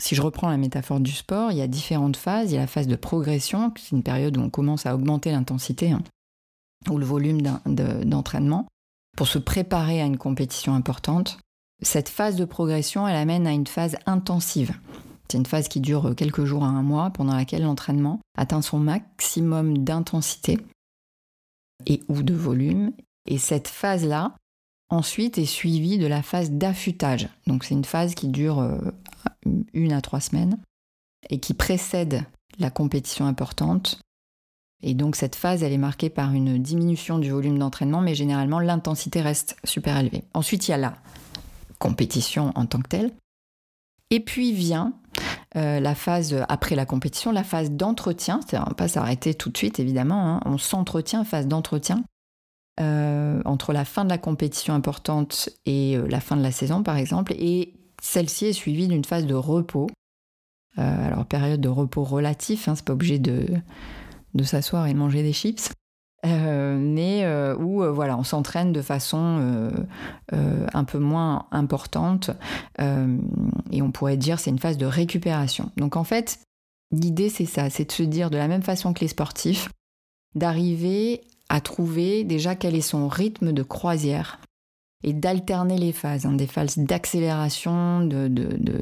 si 0.00 0.16
je 0.16 0.22
reprends 0.22 0.50
la 0.50 0.56
métaphore 0.56 0.98
du 0.98 1.12
sport, 1.12 1.52
il 1.52 1.58
y 1.58 1.62
a 1.62 1.68
différentes 1.68 2.16
phases. 2.16 2.50
Il 2.50 2.54
y 2.54 2.58
a 2.58 2.62
la 2.62 2.66
phase 2.66 2.88
de 2.88 2.96
progression, 2.96 3.72
c'est 3.76 3.94
une 3.94 4.02
période 4.02 4.36
où 4.36 4.40
on 4.40 4.50
commence 4.50 4.84
à 4.86 4.94
augmenter 4.96 5.30
l'intensité 5.30 5.92
hein, 5.92 6.02
ou 6.90 6.98
le 6.98 7.06
volume 7.06 7.40
d'entraînement 7.66 8.66
pour 9.16 9.28
se 9.28 9.38
préparer 9.38 10.02
à 10.02 10.06
une 10.06 10.18
compétition 10.18 10.74
importante. 10.74 11.38
Cette 11.82 12.08
phase 12.08 12.34
de 12.34 12.44
progression, 12.44 13.06
elle 13.06 13.16
amène 13.16 13.46
à 13.46 13.52
une 13.52 13.66
phase 13.66 13.96
intensive. 14.06 14.72
C'est 15.28 15.38
une 15.38 15.46
phase 15.46 15.68
qui 15.68 15.80
dure 15.80 16.14
quelques 16.14 16.44
jours 16.44 16.64
à 16.64 16.68
un 16.68 16.82
mois, 16.82 17.10
pendant 17.10 17.34
laquelle 17.34 17.62
l'entraînement 17.62 18.20
atteint 18.36 18.62
son 18.62 18.78
maximum 18.78 19.78
d'intensité 19.78 20.58
et 21.86 22.02
ou 22.08 22.22
de 22.22 22.34
volume. 22.34 22.92
Et 23.26 23.38
cette 23.38 23.68
phase-là, 23.68 24.34
ensuite, 24.90 25.38
est 25.38 25.46
suivie 25.46 25.98
de 25.98 26.06
la 26.06 26.22
phase 26.22 26.50
d'affûtage. 26.50 27.28
Donc 27.46 27.64
c'est 27.64 27.74
une 27.74 27.84
phase 27.84 28.14
qui 28.14 28.28
dure 28.28 28.58
euh, 28.58 28.78
une 29.72 29.92
à 29.92 30.00
trois 30.00 30.20
semaines 30.20 30.58
et 31.30 31.38
qui 31.38 31.54
précède 31.54 32.24
la 32.58 32.70
compétition 32.70 33.26
importante. 33.26 34.00
Et 34.82 34.94
donc 34.94 35.16
cette 35.16 35.36
phase, 35.36 35.62
elle 35.62 35.72
est 35.72 35.78
marquée 35.78 36.10
par 36.10 36.32
une 36.32 36.58
diminution 36.58 37.18
du 37.18 37.30
volume 37.30 37.58
d'entraînement, 37.58 38.00
mais 38.00 38.14
généralement 38.14 38.58
l'intensité 38.58 39.22
reste 39.22 39.56
super 39.64 39.96
élevée. 39.96 40.24
Ensuite, 40.34 40.68
il 40.68 40.72
y 40.72 40.74
a 40.74 40.78
la 40.78 40.94
compétition 41.78 42.52
en 42.56 42.66
tant 42.66 42.80
que 42.80 42.88
telle. 42.88 43.12
Et 44.10 44.20
puis 44.20 44.52
vient 44.52 44.92
euh, 45.56 45.80
la 45.80 45.94
phase 45.94 46.34
après 46.48 46.74
la 46.74 46.86
compétition, 46.86 47.30
la 47.30 47.44
phase 47.44 47.70
d'entretien, 47.70 48.40
c'est-à-dire 48.46 48.74
pas 48.74 48.88
s'arrêter 48.88 49.34
tout 49.34 49.50
de 49.50 49.56
suite 49.56 49.80
évidemment, 49.80 50.36
hein. 50.36 50.40
on 50.46 50.56
s'entretient, 50.56 51.24
phase 51.24 51.46
d'entretien, 51.46 52.04
euh, 52.80 53.42
entre 53.44 53.74
la 53.74 53.84
fin 53.84 54.04
de 54.04 54.10
la 54.10 54.16
compétition 54.16 54.72
importante 54.72 55.50
et 55.66 55.96
euh, 55.96 56.06
la 56.06 56.20
fin 56.20 56.36
de 56.38 56.42
la 56.42 56.52
saison 56.52 56.82
par 56.82 56.96
exemple, 56.96 57.34
et 57.36 57.74
celle-ci 58.00 58.46
est 58.46 58.52
suivie 58.54 58.88
d'une 58.88 59.04
phase 59.04 59.26
de 59.26 59.34
repos. 59.34 59.88
alors 60.76 61.26
période 61.26 61.60
de 61.60 61.68
repos 61.68 62.02
relatif, 62.02 62.66
hein, 62.66 62.74
c'est 62.74 62.84
pas 62.86 62.94
obligé 62.94 63.18
de, 63.18 63.46
de 64.34 64.44
s'asseoir 64.44 64.86
et 64.86 64.94
manger 64.94 65.22
des 65.22 65.34
chips. 65.34 65.70
Euh, 66.24 66.78
mais 66.78 67.24
euh, 67.24 67.56
où 67.56 67.82
euh, 67.82 67.90
voilà, 67.90 68.16
on 68.16 68.22
s'entraîne 68.22 68.72
de 68.72 68.80
façon 68.80 69.72
un 70.32 70.84
peu 70.84 70.98
moins 70.98 71.46
importante 71.50 72.30
et 72.78 73.82
on 73.82 73.90
pourrait 73.90 74.16
dire 74.16 74.38
c'est 74.38 74.50
une 74.50 74.58
phase 74.58 74.78
de 74.78 74.86
récupération. 74.86 75.70
Donc 75.76 75.96
en 75.96 76.04
fait, 76.04 76.40
l'idée 76.90 77.28
c'est 77.28 77.46
ça, 77.46 77.70
c'est 77.70 77.84
de 77.86 77.92
se 77.92 78.02
dire 78.02 78.30
de 78.30 78.36
la 78.36 78.48
même 78.48 78.62
façon 78.62 78.92
que 78.92 79.00
les 79.00 79.08
sportifs, 79.08 79.68
d'arriver 80.34 81.22
à 81.48 81.60
trouver 81.60 82.24
déjà 82.24 82.54
quel 82.54 82.74
est 82.74 82.80
son 82.80 83.08
rythme 83.08 83.52
de 83.52 83.62
croisière 83.62 84.38
et 85.04 85.12
d'alterner 85.12 85.76
les 85.76 85.92
phases, 85.92 86.26
hein, 86.26 86.32
des 86.32 86.46
phases 86.46 86.78
d'accélération, 86.78 88.04
de, 88.06 88.28
de, 88.28 88.56
de, 88.56 88.80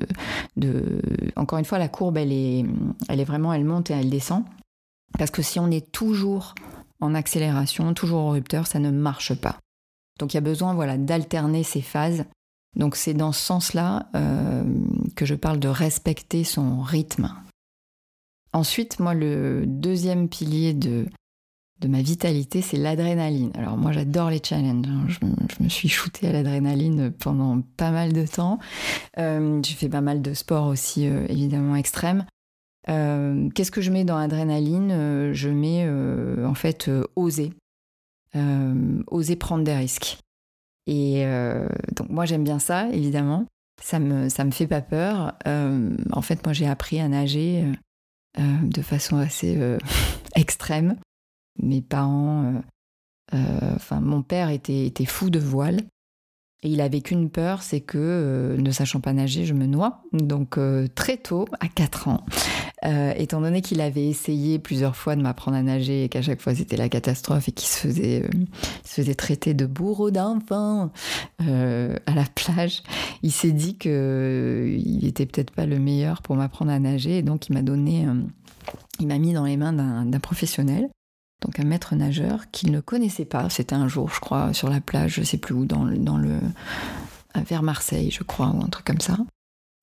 de, 0.56 1.00
Encore 1.36 1.58
une 1.58 1.64
fois, 1.64 1.78
la 1.78 1.88
courbe, 1.88 2.18
elle 2.18 2.32
est, 2.32 2.64
elle 3.08 3.20
est 3.20 3.24
vraiment, 3.24 3.52
elle 3.52 3.64
monte 3.64 3.90
et 3.90 3.94
elle 3.94 4.10
descend. 4.10 4.44
Parce 5.18 5.30
que 5.30 5.42
si 5.42 5.58
on 5.58 5.70
est 5.70 5.90
toujours 5.90 6.54
en 7.00 7.14
accélération, 7.14 7.94
toujours 7.94 8.24
au 8.24 8.30
rupteur, 8.30 8.66
ça 8.66 8.78
ne 8.78 8.90
marche 8.90 9.34
pas. 9.34 9.58
Donc 10.18 10.34
il 10.34 10.36
y 10.36 10.38
a 10.38 10.42
besoin 10.42 10.74
voilà, 10.74 10.98
d'alterner 10.98 11.62
ces 11.62 11.82
phases. 11.82 12.24
Donc 12.76 12.94
c'est 12.94 13.14
dans 13.14 13.32
ce 13.32 13.40
sens-là 13.40 14.08
euh, 14.14 14.64
que 15.16 15.26
je 15.26 15.34
parle 15.34 15.58
de 15.58 15.68
respecter 15.68 16.44
son 16.44 16.80
rythme. 16.82 17.34
Ensuite, 18.52 18.98
moi, 18.98 19.14
le 19.14 19.64
deuxième 19.66 20.28
pilier 20.28 20.74
de, 20.74 21.06
ma 21.86 22.02
vitalité, 22.02 22.62
c'est 22.62 22.76
l'adrénaline. 22.76 23.52
Alors 23.54 23.76
moi, 23.76 23.92
j'adore 23.92 24.30
les 24.30 24.40
challenges. 24.42 24.86
Hein. 25.22 25.34
Je, 25.48 25.64
me 25.64 25.68
suis 25.68 25.88
shootée 25.88 26.28
à 26.28 26.32
l'adrénaline 26.32 27.10
pendant 27.12 27.60
pas 27.76 27.90
mal 27.90 28.12
de 28.12 28.26
temps. 28.26 28.58
Euh, 29.18 29.60
j'ai 29.64 29.74
fait 29.74 29.88
pas 29.88 30.00
mal 30.00 30.20
de 30.20 30.34
sports 30.34 30.66
aussi, 30.66 31.06
euh, 31.06 31.26
évidemment, 31.28 31.76
extrêmes. 31.76 32.26
Euh, 32.88 33.48
qu'est-ce 33.50 33.70
que 33.70 33.80
je 33.80 33.90
mets 33.90 34.04
dans 34.04 34.16
adrénaline 34.16 34.90
euh, 34.90 35.34
Je 35.34 35.48
mets 35.48 35.84
euh, 35.86 36.46
en 36.46 36.54
fait 36.54 36.90
oser, 37.16 37.52
oser 39.06 39.36
prendre 39.36 39.64
des 39.64 39.76
risques. 39.76 40.18
Et 40.86 41.24
donc 41.94 42.08
moi 42.08 42.24
j'aime 42.24 42.42
bien 42.42 42.58
ça, 42.58 42.88
évidemment. 42.88 43.46
Ça 43.80 43.98
me 43.98 44.28
ça 44.28 44.44
me 44.44 44.50
fait 44.50 44.66
pas 44.66 44.80
peur. 44.80 45.34
en 45.46 46.22
fait 46.22 46.44
moi 46.44 46.52
j'ai 46.52 46.66
appris 46.66 46.98
à 47.00 47.08
nager 47.08 47.64
de 48.38 48.82
façon 48.82 49.16
assez 49.18 49.58
extrême. 50.34 50.96
Mes 51.62 51.80
parents, 51.82 52.60
enfin 53.32 54.00
mon 54.00 54.22
père 54.22 54.48
était 54.48 54.86
était 54.86 55.04
fou 55.04 55.30
de 55.30 55.38
voile. 55.38 55.82
Et 56.62 56.68
il 56.68 56.80
avait 56.80 57.00
qu'une 57.00 57.30
peur, 57.30 57.62
c'est 57.62 57.80
que, 57.80 58.56
ne 58.58 58.70
sachant 58.70 59.00
pas 59.00 59.12
nager, 59.14 59.46
je 59.46 59.54
me 59.54 59.66
noie. 59.66 60.02
Donc 60.12 60.58
très 60.94 61.16
tôt, 61.16 61.46
à 61.58 61.68
4 61.68 62.08
ans, 62.08 62.24
euh, 62.86 63.12
étant 63.16 63.42
donné 63.42 63.60
qu'il 63.60 63.82
avait 63.82 64.06
essayé 64.06 64.58
plusieurs 64.58 64.96
fois 64.96 65.14
de 65.14 65.20
m'apprendre 65.20 65.56
à 65.58 65.62
nager 65.62 66.04
et 66.04 66.08
qu'à 66.08 66.22
chaque 66.22 66.40
fois 66.40 66.54
c'était 66.54 66.78
la 66.78 66.88
catastrophe 66.88 67.48
et 67.48 67.52
qu'il 67.52 67.68
se 67.68 67.78
faisait, 67.78 68.22
euh, 68.22 68.28
se 68.84 69.02
faisait 69.02 69.14
traiter 69.14 69.52
de 69.52 69.66
bourreau 69.66 70.10
d'enfant 70.10 70.90
euh, 71.42 71.94
à 72.06 72.14
la 72.14 72.24
plage, 72.24 72.82
il 73.22 73.32
s'est 73.32 73.52
dit 73.52 73.76
qu'il 73.76 75.04
était 75.04 75.26
peut-être 75.26 75.50
pas 75.50 75.66
le 75.66 75.78
meilleur 75.78 76.22
pour 76.22 76.36
m'apprendre 76.36 76.70
à 76.70 76.78
nager 76.78 77.18
et 77.18 77.22
donc 77.22 77.48
il 77.48 77.52
m'a 77.52 77.62
donné, 77.62 78.06
il 78.98 79.06
m'a 79.06 79.18
mis 79.18 79.34
dans 79.34 79.44
les 79.44 79.58
mains 79.58 79.74
d'un 79.74 80.20
professionnel. 80.20 80.88
Donc 81.40 81.58
un 81.58 81.64
maître 81.64 81.94
nageur 81.94 82.50
qu'il 82.50 82.70
ne 82.70 82.80
connaissait 82.80 83.24
pas. 83.24 83.48
C'était 83.48 83.74
un 83.74 83.88
jour, 83.88 84.10
je 84.12 84.20
crois, 84.20 84.52
sur 84.52 84.68
la 84.68 84.80
plage, 84.80 85.14
je 85.14 85.22
sais 85.22 85.38
plus 85.38 85.54
où, 85.54 85.64
dans, 85.64 85.84
dans 85.84 86.18
le 86.18 86.38
vers 87.34 87.62
Marseille, 87.62 88.10
je 88.10 88.22
crois, 88.22 88.48
ou 88.48 88.62
un 88.62 88.68
truc 88.68 88.86
comme 88.86 89.00
ça. 89.00 89.16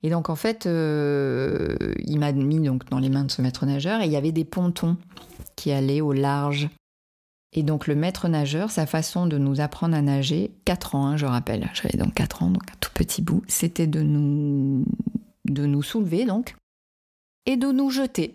Et 0.02 0.10
donc 0.10 0.30
en 0.30 0.36
fait, 0.36 0.66
euh, 0.66 1.76
il 2.04 2.18
m'a 2.18 2.32
mis 2.32 2.60
donc 2.60 2.88
dans 2.88 2.98
les 2.98 3.08
mains 3.08 3.24
de 3.24 3.30
ce 3.30 3.42
maître 3.42 3.66
nageur 3.66 4.00
et 4.00 4.06
il 4.06 4.12
y 4.12 4.16
avait 4.16 4.32
des 4.32 4.44
pontons 4.44 4.96
qui 5.56 5.72
allaient 5.72 6.00
au 6.00 6.12
large. 6.12 6.68
Et 7.52 7.62
donc 7.62 7.86
le 7.86 7.94
maître 7.94 8.28
nageur, 8.28 8.70
sa 8.70 8.86
façon 8.86 9.26
de 9.26 9.38
nous 9.38 9.60
apprendre 9.60 9.96
à 9.96 10.02
nager, 10.02 10.52
4 10.66 10.94
ans, 10.94 11.06
hein, 11.06 11.16
je 11.16 11.26
rappelle, 11.26 11.68
j'avais 11.74 11.96
donc 11.96 12.14
4 12.14 12.42
ans, 12.42 12.50
donc 12.50 12.62
un 12.70 12.76
tout 12.78 12.90
petit 12.94 13.22
bout, 13.22 13.42
c'était 13.48 13.86
de 13.86 14.02
nous, 14.02 14.84
de 15.46 15.66
nous 15.66 15.82
soulever 15.82 16.26
donc 16.26 16.54
et 17.46 17.56
de 17.56 17.68
nous 17.72 17.90
jeter, 17.90 18.34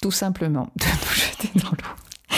tout 0.00 0.10
simplement, 0.10 0.70
de 0.76 0.86
nous 0.86 1.12
jeter 1.12 1.50
dans 1.60 1.70
l'eau. 1.70 2.09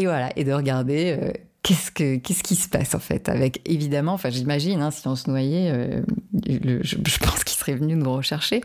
Et 0.00 0.06
voilà, 0.06 0.32
et 0.34 0.44
de 0.44 0.52
regarder 0.54 1.18
euh, 1.20 1.30
qu'est-ce, 1.62 1.90
que, 1.90 2.16
qu'est-ce 2.16 2.42
qui 2.42 2.56
se 2.56 2.70
passe 2.70 2.94
en 2.94 2.98
fait 2.98 3.28
avec 3.28 3.60
évidemment 3.68 4.14
enfin 4.14 4.30
j'imagine 4.30 4.80
hein, 4.80 4.90
si 4.90 5.06
on 5.06 5.14
se 5.14 5.28
noyait 5.28 5.70
euh, 5.70 6.00
je, 6.42 7.18
pense 7.18 7.44
qu'il 7.44 7.58
serait 7.58 7.74
venu 7.74 7.96
nous 7.96 8.10
rechercher. 8.10 8.62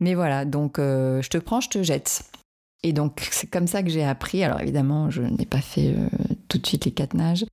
Mais 0.00 0.14
voilà 0.14 0.46
donc 0.46 0.78
euh, 0.78 1.20
je 1.20 1.28
te 1.28 1.36
prends 1.36 1.60
je 1.60 1.68
te 1.68 1.82
jette. 1.82 2.22
Et 2.82 2.94
donc 2.94 3.28
c'est 3.30 3.48
comme 3.48 3.66
ça 3.66 3.82
que 3.82 3.90
j'ai 3.90 4.02
appris 4.02 4.42
alors 4.44 4.62
évidemment 4.62 5.10
je 5.10 5.20
n'ai 5.20 5.44
pas 5.44 5.60
fait 5.60 5.94
tout 6.48 6.56
de 6.56 6.66
suite 6.66 6.86
les 6.86 6.90
quatre 6.90 7.12
nages 7.12 7.44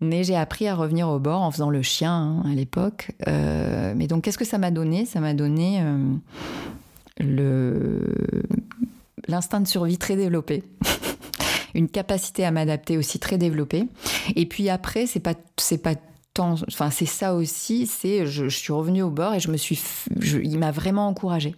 mais 0.00 0.24
j'ai 0.24 0.34
appris 0.34 0.66
à 0.66 0.74
revenir 0.74 1.08
au 1.08 1.20
bord 1.20 1.42
en 1.42 1.52
faisant 1.52 1.70
le 1.70 1.82
chien 1.82 2.12
hein, 2.12 2.42
à 2.44 2.54
l'époque. 2.54 3.12
Mais 3.24 4.08
donc 4.08 4.24
qu'est-ce 4.24 4.38
que 4.38 4.44
ça 4.44 4.58
m'a 4.58 4.72
donné? 4.72 5.06
Ça 5.06 5.20
m'a 5.20 5.34
donné 5.34 5.80
l'instinct 9.28 9.60
de 9.60 9.68
survie 9.68 9.98
très 9.98 10.16
développé 10.16 10.64
une 11.74 11.88
capacité 11.88 12.44
à 12.44 12.50
m'adapter 12.50 12.96
aussi 12.96 13.18
très 13.18 13.38
développée. 13.38 13.86
Et 14.36 14.46
puis 14.46 14.68
après, 14.68 15.06
c'est 15.06 15.20
pas 15.20 15.34
c'est 15.56 15.82
pas 15.82 15.94
enfin 16.38 16.90
c'est 16.90 17.06
ça 17.06 17.34
aussi, 17.34 17.86
c'est 17.86 18.26
je, 18.26 18.48
suis 18.48 18.72
revenue 18.72 19.02
au 19.02 19.10
bord 19.10 19.34
et 19.34 19.40
je 19.40 19.50
me 19.50 19.56
suis, 19.56 19.80
il 20.20 20.58
m'a 20.58 20.70
vraiment 20.70 21.08
encouragée. 21.08 21.54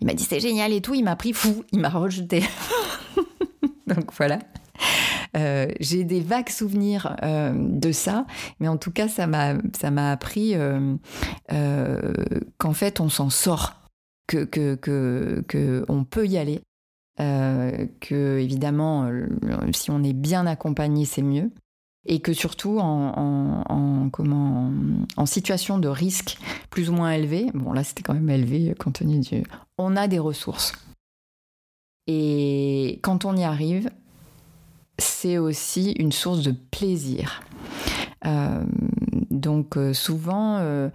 Il 0.00 0.06
m'a 0.06 0.14
dit 0.14 0.24
c'est 0.24 0.40
génial 0.40 0.72
et 0.72 0.80
tout, 0.80 0.94
il 0.94 1.04
m'a 1.04 1.16
pris 1.16 1.32
fou, 1.32 1.64
il 1.72 1.80
m'a 1.80 1.88
rejeté. 1.88 2.42
Donc 3.86 4.12
voilà. 4.16 4.38
Euh, 5.36 5.66
j'ai 5.80 6.04
des 6.04 6.20
vagues 6.20 6.48
souvenirs 6.48 7.16
euh, 7.22 7.52
de 7.54 7.92
ça, 7.92 8.26
mais 8.60 8.68
en 8.68 8.76
tout 8.76 8.92
cas, 8.92 9.08
ça 9.08 9.26
m'a, 9.26 9.54
ça 9.76 9.90
m'a 9.90 10.12
appris 10.12 10.54
euh, 10.54 10.96
qu'en 12.58 12.72
fait, 12.72 13.00
on 13.00 13.08
s'en 13.08 13.30
sort, 13.30 13.74
que, 14.26 14.44
que, 14.44 14.74
que, 14.76 15.44
que, 15.48 15.84
on 15.88 16.04
peut 16.04 16.26
y 16.26 16.38
aller, 16.38 16.60
que 17.16 18.38
évidemment, 18.38 19.10
si 19.72 19.90
on 19.90 20.02
est 20.02 20.12
bien 20.12 20.46
accompagné, 20.46 21.04
c'est 21.04 21.22
mieux 21.22 21.50
et 22.06 22.20
que 22.20 22.32
surtout 22.32 22.78
en, 22.80 24.10
situation 25.26 25.78
de 25.78 25.88
risque 25.88 26.38
plus 26.70 26.90
ou 26.90 26.92
moins 26.92 27.12
élevé, 27.12 27.50
bon 27.54 27.72
là 27.72 27.82
c'était 27.82 28.02
quand 28.02 28.14
même 28.14 28.28
élevé 28.28 28.74
compte 28.78 28.96
tenu 28.96 29.20
du... 29.20 29.42
On 29.78 29.96
a 29.96 30.06
des 30.06 30.18
ressources. 30.18 30.72
Et 32.06 33.00
quand 33.02 33.24
on 33.24 33.36
y 33.36 33.42
arrive, 33.42 33.90
c'est 34.98 35.38
aussi 35.38 35.92
une 35.92 36.12
source 36.12 36.42
de 36.42 36.52
plaisir. 36.52 37.42
Euh, 38.26 38.64
donc 39.34 39.76
euh, 39.76 39.92
souvent, 39.92 40.58
euh, 40.58 40.90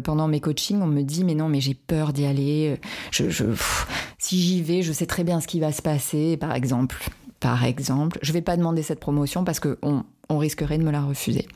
pendant 0.00 0.28
mes 0.28 0.40
coachings, 0.40 0.80
on 0.80 0.86
me 0.86 1.02
dit 1.02 1.24
mais 1.24 1.34
non, 1.34 1.48
mais 1.48 1.60
j'ai 1.60 1.74
peur 1.74 2.12
d'y 2.12 2.24
aller. 2.24 2.80
Si 3.10 4.40
j'y 4.40 4.62
vais, 4.62 4.82
je 4.82 4.92
sais 4.92 5.06
très 5.06 5.24
bien 5.24 5.40
ce 5.40 5.48
qui 5.48 5.60
va 5.60 5.72
se 5.72 5.82
passer, 5.82 6.36
par 6.36 6.54
exemple. 6.54 6.96
Par 7.40 7.64
exemple, 7.64 8.20
je 8.22 8.32
vais 8.32 8.40
pas 8.40 8.56
demander 8.56 8.82
cette 8.82 9.00
promotion 9.00 9.42
parce 9.42 9.58
qu'on 9.58 10.04
on 10.28 10.38
risquerait 10.38 10.78
de 10.78 10.84
me 10.84 10.92
la 10.92 11.02
refuser. 11.02 11.48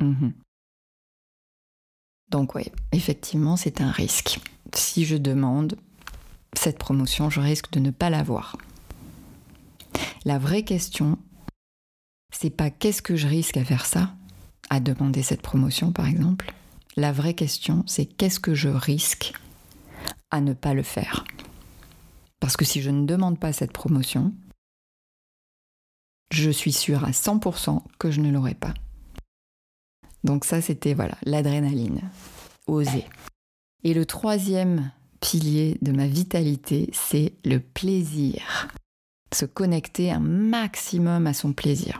Mhm. 0.00 0.34
Donc 2.30 2.54
oui, 2.54 2.64
effectivement, 2.92 3.56
c'est 3.56 3.80
un 3.80 3.90
risque. 3.90 4.38
Si 4.74 5.04
je 5.04 5.16
demande 5.16 5.76
cette 6.52 6.78
promotion, 6.78 7.30
je 7.30 7.40
risque 7.40 7.72
de 7.72 7.80
ne 7.80 7.90
pas 7.90 8.10
l'avoir. 8.10 8.56
La 10.26 10.38
vraie 10.38 10.62
question, 10.62 11.18
c'est 12.30 12.50
pas 12.50 12.70
qu'est-ce 12.70 13.02
que 13.02 13.16
je 13.16 13.26
risque 13.26 13.56
à 13.56 13.64
faire 13.64 13.86
ça, 13.86 14.14
à 14.70 14.80
demander 14.80 15.22
cette 15.22 15.42
promotion 15.42 15.92
par 15.92 16.06
exemple. 16.06 16.54
La 16.96 17.12
vraie 17.12 17.34
question, 17.34 17.84
c'est 17.86 18.06
qu'est-ce 18.06 18.40
que 18.40 18.54
je 18.54 18.68
risque 18.68 19.32
à 20.30 20.40
ne 20.40 20.54
pas 20.54 20.74
le 20.74 20.82
faire? 20.82 21.24
Parce 22.40 22.56
que 22.56 22.64
si 22.64 22.80
je 22.80 22.90
ne 22.90 23.04
demande 23.04 23.38
pas 23.38 23.52
cette 23.52 23.72
promotion, 23.72 24.32
je 26.32 26.50
suis 26.50 26.72
sûre 26.72 27.04
à 27.04 27.10
100% 27.10 27.82
que 27.98 28.10
je 28.10 28.20
ne 28.20 28.30
l'aurai 28.30 28.54
pas. 28.54 28.74
Donc 30.24 30.44
ça, 30.44 30.60
c'était 30.60 30.94
voilà 30.94 31.16
l'adrénaline, 31.22 32.10
oser. 32.66 33.04
Et 33.82 33.94
le 33.94 34.06
troisième 34.06 34.90
pilier 35.20 35.78
de 35.82 35.92
ma 35.92 36.06
vitalité, 36.06 36.90
c'est 36.92 37.34
le 37.44 37.60
plaisir. 37.60 38.68
Se 39.32 39.44
connecter 39.44 40.10
un 40.10 40.20
maximum 40.20 41.26
à 41.26 41.34
son 41.34 41.52
plaisir. 41.52 41.98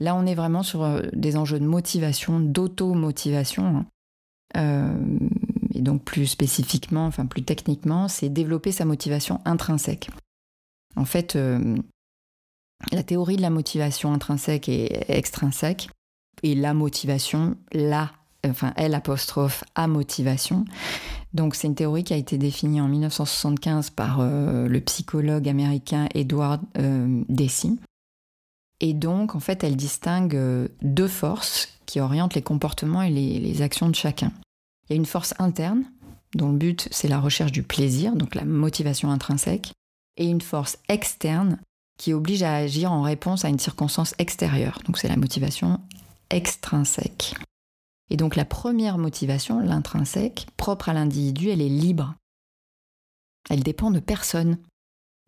Là, 0.00 0.14
on 0.16 0.26
est 0.26 0.34
vraiment 0.34 0.62
sur 0.62 0.82
euh, 0.82 1.02
des 1.12 1.36
enjeux 1.36 1.60
de 1.60 1.66
motivation, 1.66 2.40
d'auto-motivation. 2.40 3.64
Hein. 3.64 3.86
Euh, 4.56 5.18
et 5.74 5.80
donc 5.80 6.04
plus 6.04 6.26
spécifiquement, 6.26 7.06
enfin 7.06 7.26
plus 7.26 7.42
techniquement, 7.42 8.08
c'est 8.08 8.28
développer 8.28 8.72
sa 8.72 8.84
motivation 8.84 9.40
intrinsèque. 9.44 10.10
En 10.96 11.04
fait, 11.04 11.34
euh, 11.36 11.76
la 12.92 13.02
théorie 13.02 13.36
de 13.36 13.42
la 13.42 13.50
motivation 13.50 14.12
intrinsèque 14.12 14.68
et 14.68 15.10
extrinsèque, 15.12 15.88
et 16.42 16.54
la 16.54 16.74
motivation, 16.74 17.56
la, 17.72 18.12
enfin 18.46 18.72
L 18.76 18.94
apostrophe 18.94 19.64
A 19.74 19.88
motivation. 19.88 20.64
Donc 21.32 21.54
c'est 21.56 21.66
une 21.66 21.74
théorie 21.74 22.04
qui 22.04 22.12
a 22.12 22.16
été 22.16 22.38
définie 22.38 22.80
en 22.80 22.86
1975 22.88 23.90
par 23.90 24.20
le 24.22 24.78
psychologue 24.80 25.48
américain 25.48 26.08
Edward 26.14 26.60
Deci. 27.28 27.78
Et 28.80 28.92
donc 28.94 29.34
en 29.34 29.40
fait 29.40 29.64
elle 29.64 29.76
distingue 29.76 30.36
euh, 30.36 30.68
deux 30.82 31.08
forces 31.08 31.68
qui 31.86 32.00
orientent 32.00 32.34
les 32.34 32.42
comportements 32.42 33.02
et 33.02 33.10
les 33.10 33.62
actions 33.62 33.88
de 33.88 33.94
chacun. 33.94 34.32
Il 34.88 34.92
y 34.92 34.92
a 34.94 34.96
une 34.96 35.06
force 35.06 35.34
interne 35.38 35.84
dont 36.34 36.50
le 36.50 36.58
but 36.58 36.88
c'est 36.90 37.08
la 37.08 37.20
recherche 37.20 37.52
du 37.52 37.62
plaisir, 37.62 38.16
donc 38.16 38.34
la 38.34 38.44
motivation 38.44 39.10
intrinsèque, 39.10 39.72
et 40.16 40.26
une 40.26 40.40
force 40.40 40.78
externe 40.88 41.58
qui 41.98 42.12
oblige 42.12 42.42
à 42.42 42.54
agir 42.56 42.92
en 42.92 43.02
réponse 43.02 43.44
à 43.44 43.48
une 43.48 43.58
circonstance 43.58 44.14
extérieure. 44.18 44.80
Donc 44.86 44.98
c'est 44.98 45.08
la 45.08 45.16
motivation 45.16 45.80
extrinsèque. 46.30 47.34
Et 48.10 48.16
donc 48.16 48.36
la 48.36 48.44
première 48.44 48.98
motivation, 48.98 49.60
l'intrinsèque, 49.60 50.46
propre 50.56 50.88
à 50.88 50.92
l'individu, 50.92 51.48
elle 51.48 51.62
est 51.62 51.68
libre. 51.68 52.14
Elle 53.48 53.62
dépend 53.62 53.90
de 53.90 54.00
personne. 54.00 54.58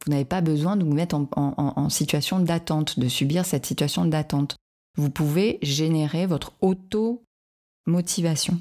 Vous 0.06 0.12
n'avez 0.12 0.24
pas 0.24 0.40
besoin 0.40 0.76
de 0.76 0.84
vous 0.84 0.92
mettre 0.92 1.16
en, 1.16 1.90
situation 1.90 2.38
d'attente, 2.38 3.00
de 3.00 3.08
subir 3.08 3.44
cette 3.44 3.66
situation 3.66 4.04
d'attente. 4.04 4.54
Vous 4.96 5.10
pouvez 5.10 5.58
générer 5.62 6.26
votre 6.26 6.52
auto-motivation. 6.60 8.60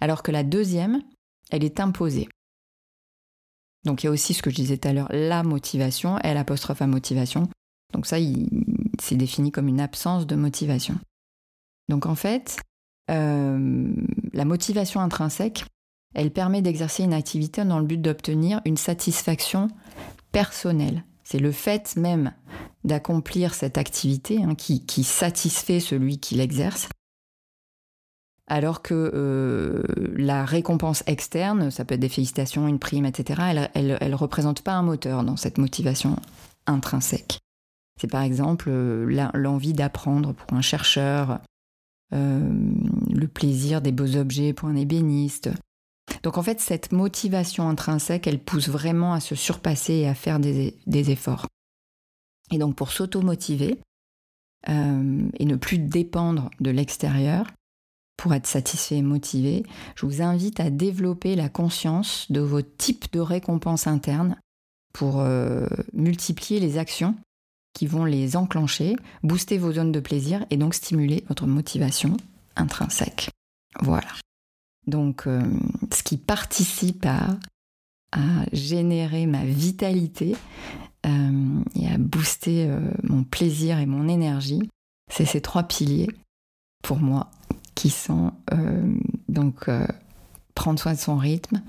Alors 0.00 0.22
que 0.22 0.32
la 0.32 0.44
deuxième, 0.44 1.02
elle 1.50 1.64
est 1.64 1.80
imposée. 1.80 2.28
Donc 3.84 4.02
il 4.02 4.06
y 4.06 4.08
a 4.08 4.12
aussi 4.12 4.32
ce 4.32 4.42
que 4.42 4.48
je 4.50 4.56
disais 4.56 4.78
tout 4.78 4.88
à 4.88 4.94
l'heure, 4.94 5.08
la 5.10 5.42
motivation, 5.42 6.18
L 6.20 6.38
apostrophe 6.38 6.82
à 6.82 6.86
motivation. 6.86 7.48
Donc 7.92 8.06
ça, 8.06 8.16
c'est 8.98 9.16
défini 9.16 9.52
comme 9.52 9.68
une 9.68 9.80
absence 9.80 10.26
de 10.26 10.36
motivation. 10.36 10.98
Donc 11.88 12.06
en 12.06 12.14
fait, 12.14 12.60
euh, 13.10 13.92
la 14.32 14.44
motivation 14.44 15.00
intrinsèque, 15.00 15.64
elle 16.14 16.30
permet 16.30 16.62
d'exercer 16.62 17.04
une 17.04 17.12
activité 17.12 17.64
dans 17.64 17.78
le 17.78 17.86
but 17.86 18.00
d'obtenir 18.00 18.60
une 18.64 18.76
satisfaction 18.76 19.68
personnelle. 20.32 21.04
C'est 21.24 21.38
le 21.38 21.52
fait 21.52 21.96
même 21.96 22.32
d'accomplir 22.84 23.54
cette 23.54 23.76
activité 23.78 24.42
hein, 24.42 24.54
qui, 24.54 25.04
satisfait 25.04 25.80
celui 25.80 26.18
qui 26.18 26.34
l'exerce 26.36 26.88
alors 28.50 28.80
que 28.80 29.10
euh, 29.12 29.82
la 30.16 30.46
récompense 30.46 31.04
externe, 31.06 31.70
ça 31.70 31.84
peut 31.84 31.96
être 31.96 32.00
des 32.00 32.08
félicitations, 32.08 32.66
une 32.66 32.78
prime, 32.78 33.04
etc., 33.04 33.68
elle 33.74 33.98
ne 34.00 34.14
représente 34.14 34.62
pas 34.62 34.72
un 34.72 34.80
moteur 34.82 35.22
dans 35.22 35.36
cette 35.36 35.58
motivation 35.58 36.16
intrinsèque. 36.66 37.40
C'est 38.00 38.10
par 38.10 38.22
exemple 38.22 38.68
euh, 38.70 39.28
l'envie 39.34 39.74
d'apprendre 39.74 40.32
pour 40.32 40.56
un 40.56 40.62
chercheur, 40.62 41.40
euh, 42.14 42.40
le 43.12 43.28
plaisir 43.28 43.82
des 43.82 43.92
beaux 43.92 44.16
objets 44.16 44.52
pour 44.52 44.68
un 44.68 44.76
ébéniste. 44.76 45.50
Donc 46.22 46.38
en 46.38 46.42
fait, 46.42 46.60
cette 46.60 46.92
motivation 46.92 47.68
intrinsèque, 47.68 48.26
elle 48.26 48.38
pousse 48.38 48.68
vraiment 48.68 49.12
à 49.12 49.20
se 49.20 49.34
surpasser 49.34 49.94
et 49.94 50.08
à 50.08 50.14
faire 50.14 50.38
des, 50.40 50.74
efforts. 50.86 51.46
Et 52.50 52.58
donc 52.58 52.76
pour 52.76 52.90
s'auto-motiver 52.90 53.78
et 54.66 55.44
ne 55.44 55.56
plus 55.56 55.78
dépendre 55.78 56.50
de 56.60 56.70
l'extérieur, 56.70 57.46
pour 58.18 58.34
être 58.34 58.48
satisfait 58.48 58.96
et 58.96 59.02
motivé, 59.02 59.62
je 59.94 60.04
vous 60.04 60.20
invite 60.20 60.60
à 60.60 60.70
développer 60.70 61.36
la 61.36 61.48
conscience 61.48 62.30
de 62.30 62.40
vos 62.40 62.62
types 62.62 63.10
de 63.12 63.20
récompenses 63.20 63.86
internes 63.86 64.36
pour 64.92 65.20
euh, 65.20 65.68
multiplier 65.92 66.58
les 66.58 66.76
actions 66.78 67.14
qui 67.74 67.86
vont 67.86 68.04
les 68.04 68.36
enclencher, 68.36 68.96
booster 69.22 69.56
vos 69.56 69.72
zones 69.72 69.92
de 69.92 70.00
plaisir 70.00 70.44
et 70.50 70.56
donc 70.56 70.74
stimuler 70.74 71.22
votre 71.28 71.46
motivation 71.46 72.16
intrinsèque. 72.56 73.30
Voilà. 73.80 74.08
Donc, 74.88 75.26
euh, 75.26 75.42
ce 75.92 76.02
qui 76.02 76.16
participe 76.16 77.06
à, 77.06 77.38
générer 78.52 79.26
ma 79.26 79.44
vitalité 79.44 80.34
euh, 81.04 81.62
et 81.74 81.88
à 81.88 81.98
booster 81.98 82.74
mon 83.02 83.22
plaisir 83.22 83.78
et 83.78 83.84
mon 83.84 84.08
énergie, 84.08 84.62
c'est 85.12 85.26
ces 85.26 85.42
trois 85.42 85.64
piliers 85.64 86.08
pour 86.82 86.96
moi 86.96 87.30
qui 87.74 87.90
sont 87.90 88.32
euh, 88.52 88.94
donc 89.28 89.68
euh, 89.68 89.86
prendre 90.54 90.80
soin 90.80 90.94
de 90.94 90.98
son 90.98 91.16
rythme, 91.16 91.62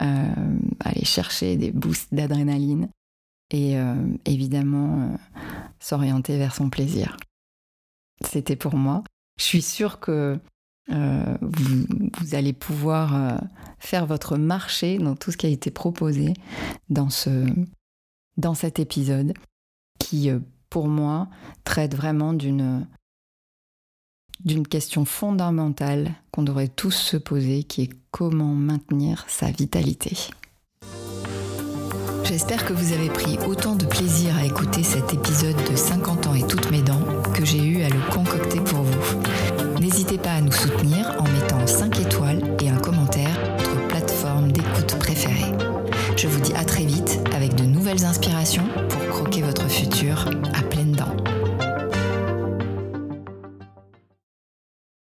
euh, 0.00 0.58
aller 0.80 1.04
chercher 1.04 1.56
des 1.56 1.72
boosts 1.72 2.14
d'adrénaline 2.14 2.88
et 3.50 3.76
évidemment 4.24 5.16
s'orienter 5.78 6.36
vers 6.36 6.52
son 6.52 6.68
plaisir. 6.68 7.16
C'était 8.24 8.56
pour 8.56 8.74
moi. 8.74 9.04
Je 9.38 9.44
suis 9.44 9.62
sûre 9.62 10.00
que 10.00 10.40
vous, 10.88 11.86
vous, 12.20 12.34
allez 12.34 12.52
pouvoir 12.52 13.40
faire 13.78 14.06
votre 14.06 14.36
marché 14.36 14.98
dans 14.98 15.16
tout 15.16 15.32
ce 15.32 15.36
qui 15.36 15.46
a 15.46 15.50
été 15.50 15.70
proposé 15.70 16.34
dans, 16.88 17.10
ce, 17.10 17.46
dans 18.36 18.54
cet 18.54 18.78
épisode 18.78 19.34
qui, 19.98 20.30
pour 20.70 20.88
moi, 20.88 21.28
traite 21.64 21.94
vraiment 21.94 22.32
d'une 22.32 22.86
d'une 24.44 24.66
question 24.66 25.04
fondamentale 25.04 26.12
qu'on 26.30 26.42
devrait 26.42 26.68
tous 26.68 26.92
se 26.92 27.16
poser, 27.16 27.62
qui 27.64 27.82
est 27.82 27.90
comment 28.10 28.54
maintenir 28.54 29.24
sa 29.28 29.50
vitalité. 29.50 30.16
J'espère 32.24 32.64
que 32.64 32.72
vous 32.72 32.92
avez 32.92 33.08
pris 33.08 33.38
autant 33.46 33.76
de 33.76 33.86
plaisir 33.86 34.36
à 34.36 34.44
écouter 34.44 34.82
cet 34.82 35.14
épisode 35.14 35.56
de 35.70 35.76
50 35.76 36.26
ans 36.26 36.34
et 36.34 36.46
toutes 36.46 36.70
mes 36.70 36.82
dents 36.82 37.04
que 37.34 37.44
j'ai 37.44 37.64
eu 37.64 37.82
à 37.82 37.88
le 37.88 38.00
concocter 38.12 38.60
pour 38.60 38.82
vous. 38.82 39.22
N'hésitez 40.06 40.22
pas 40.22 40.34
à 40.34 40.40
nous 40.40 40.52
soutenir 40.52 41.16
en 41.18 41.24
mettant 41.24 41.66
5 41.66 41.98
étoiles 41.98 42.40
et 42.62 42.70
un 42.70 42.76
commentaire 42.76 43.34
sur 43.58 43.70
votre 43.70 43.88
plateforme 43.88 44.52
d'écoute 44.52 44.96
préférée. 45.00 45.52
Je 46.16 46.28
vous 46.28 46.38
dis 46.38 46.52
à 46.54 46.64
très 46.64 46.84
vite 46.84 47.18
avec 47.34 47.56
de 47.56 47.64
nouvelles 47.64 48.04
inspirations 48.04 48.68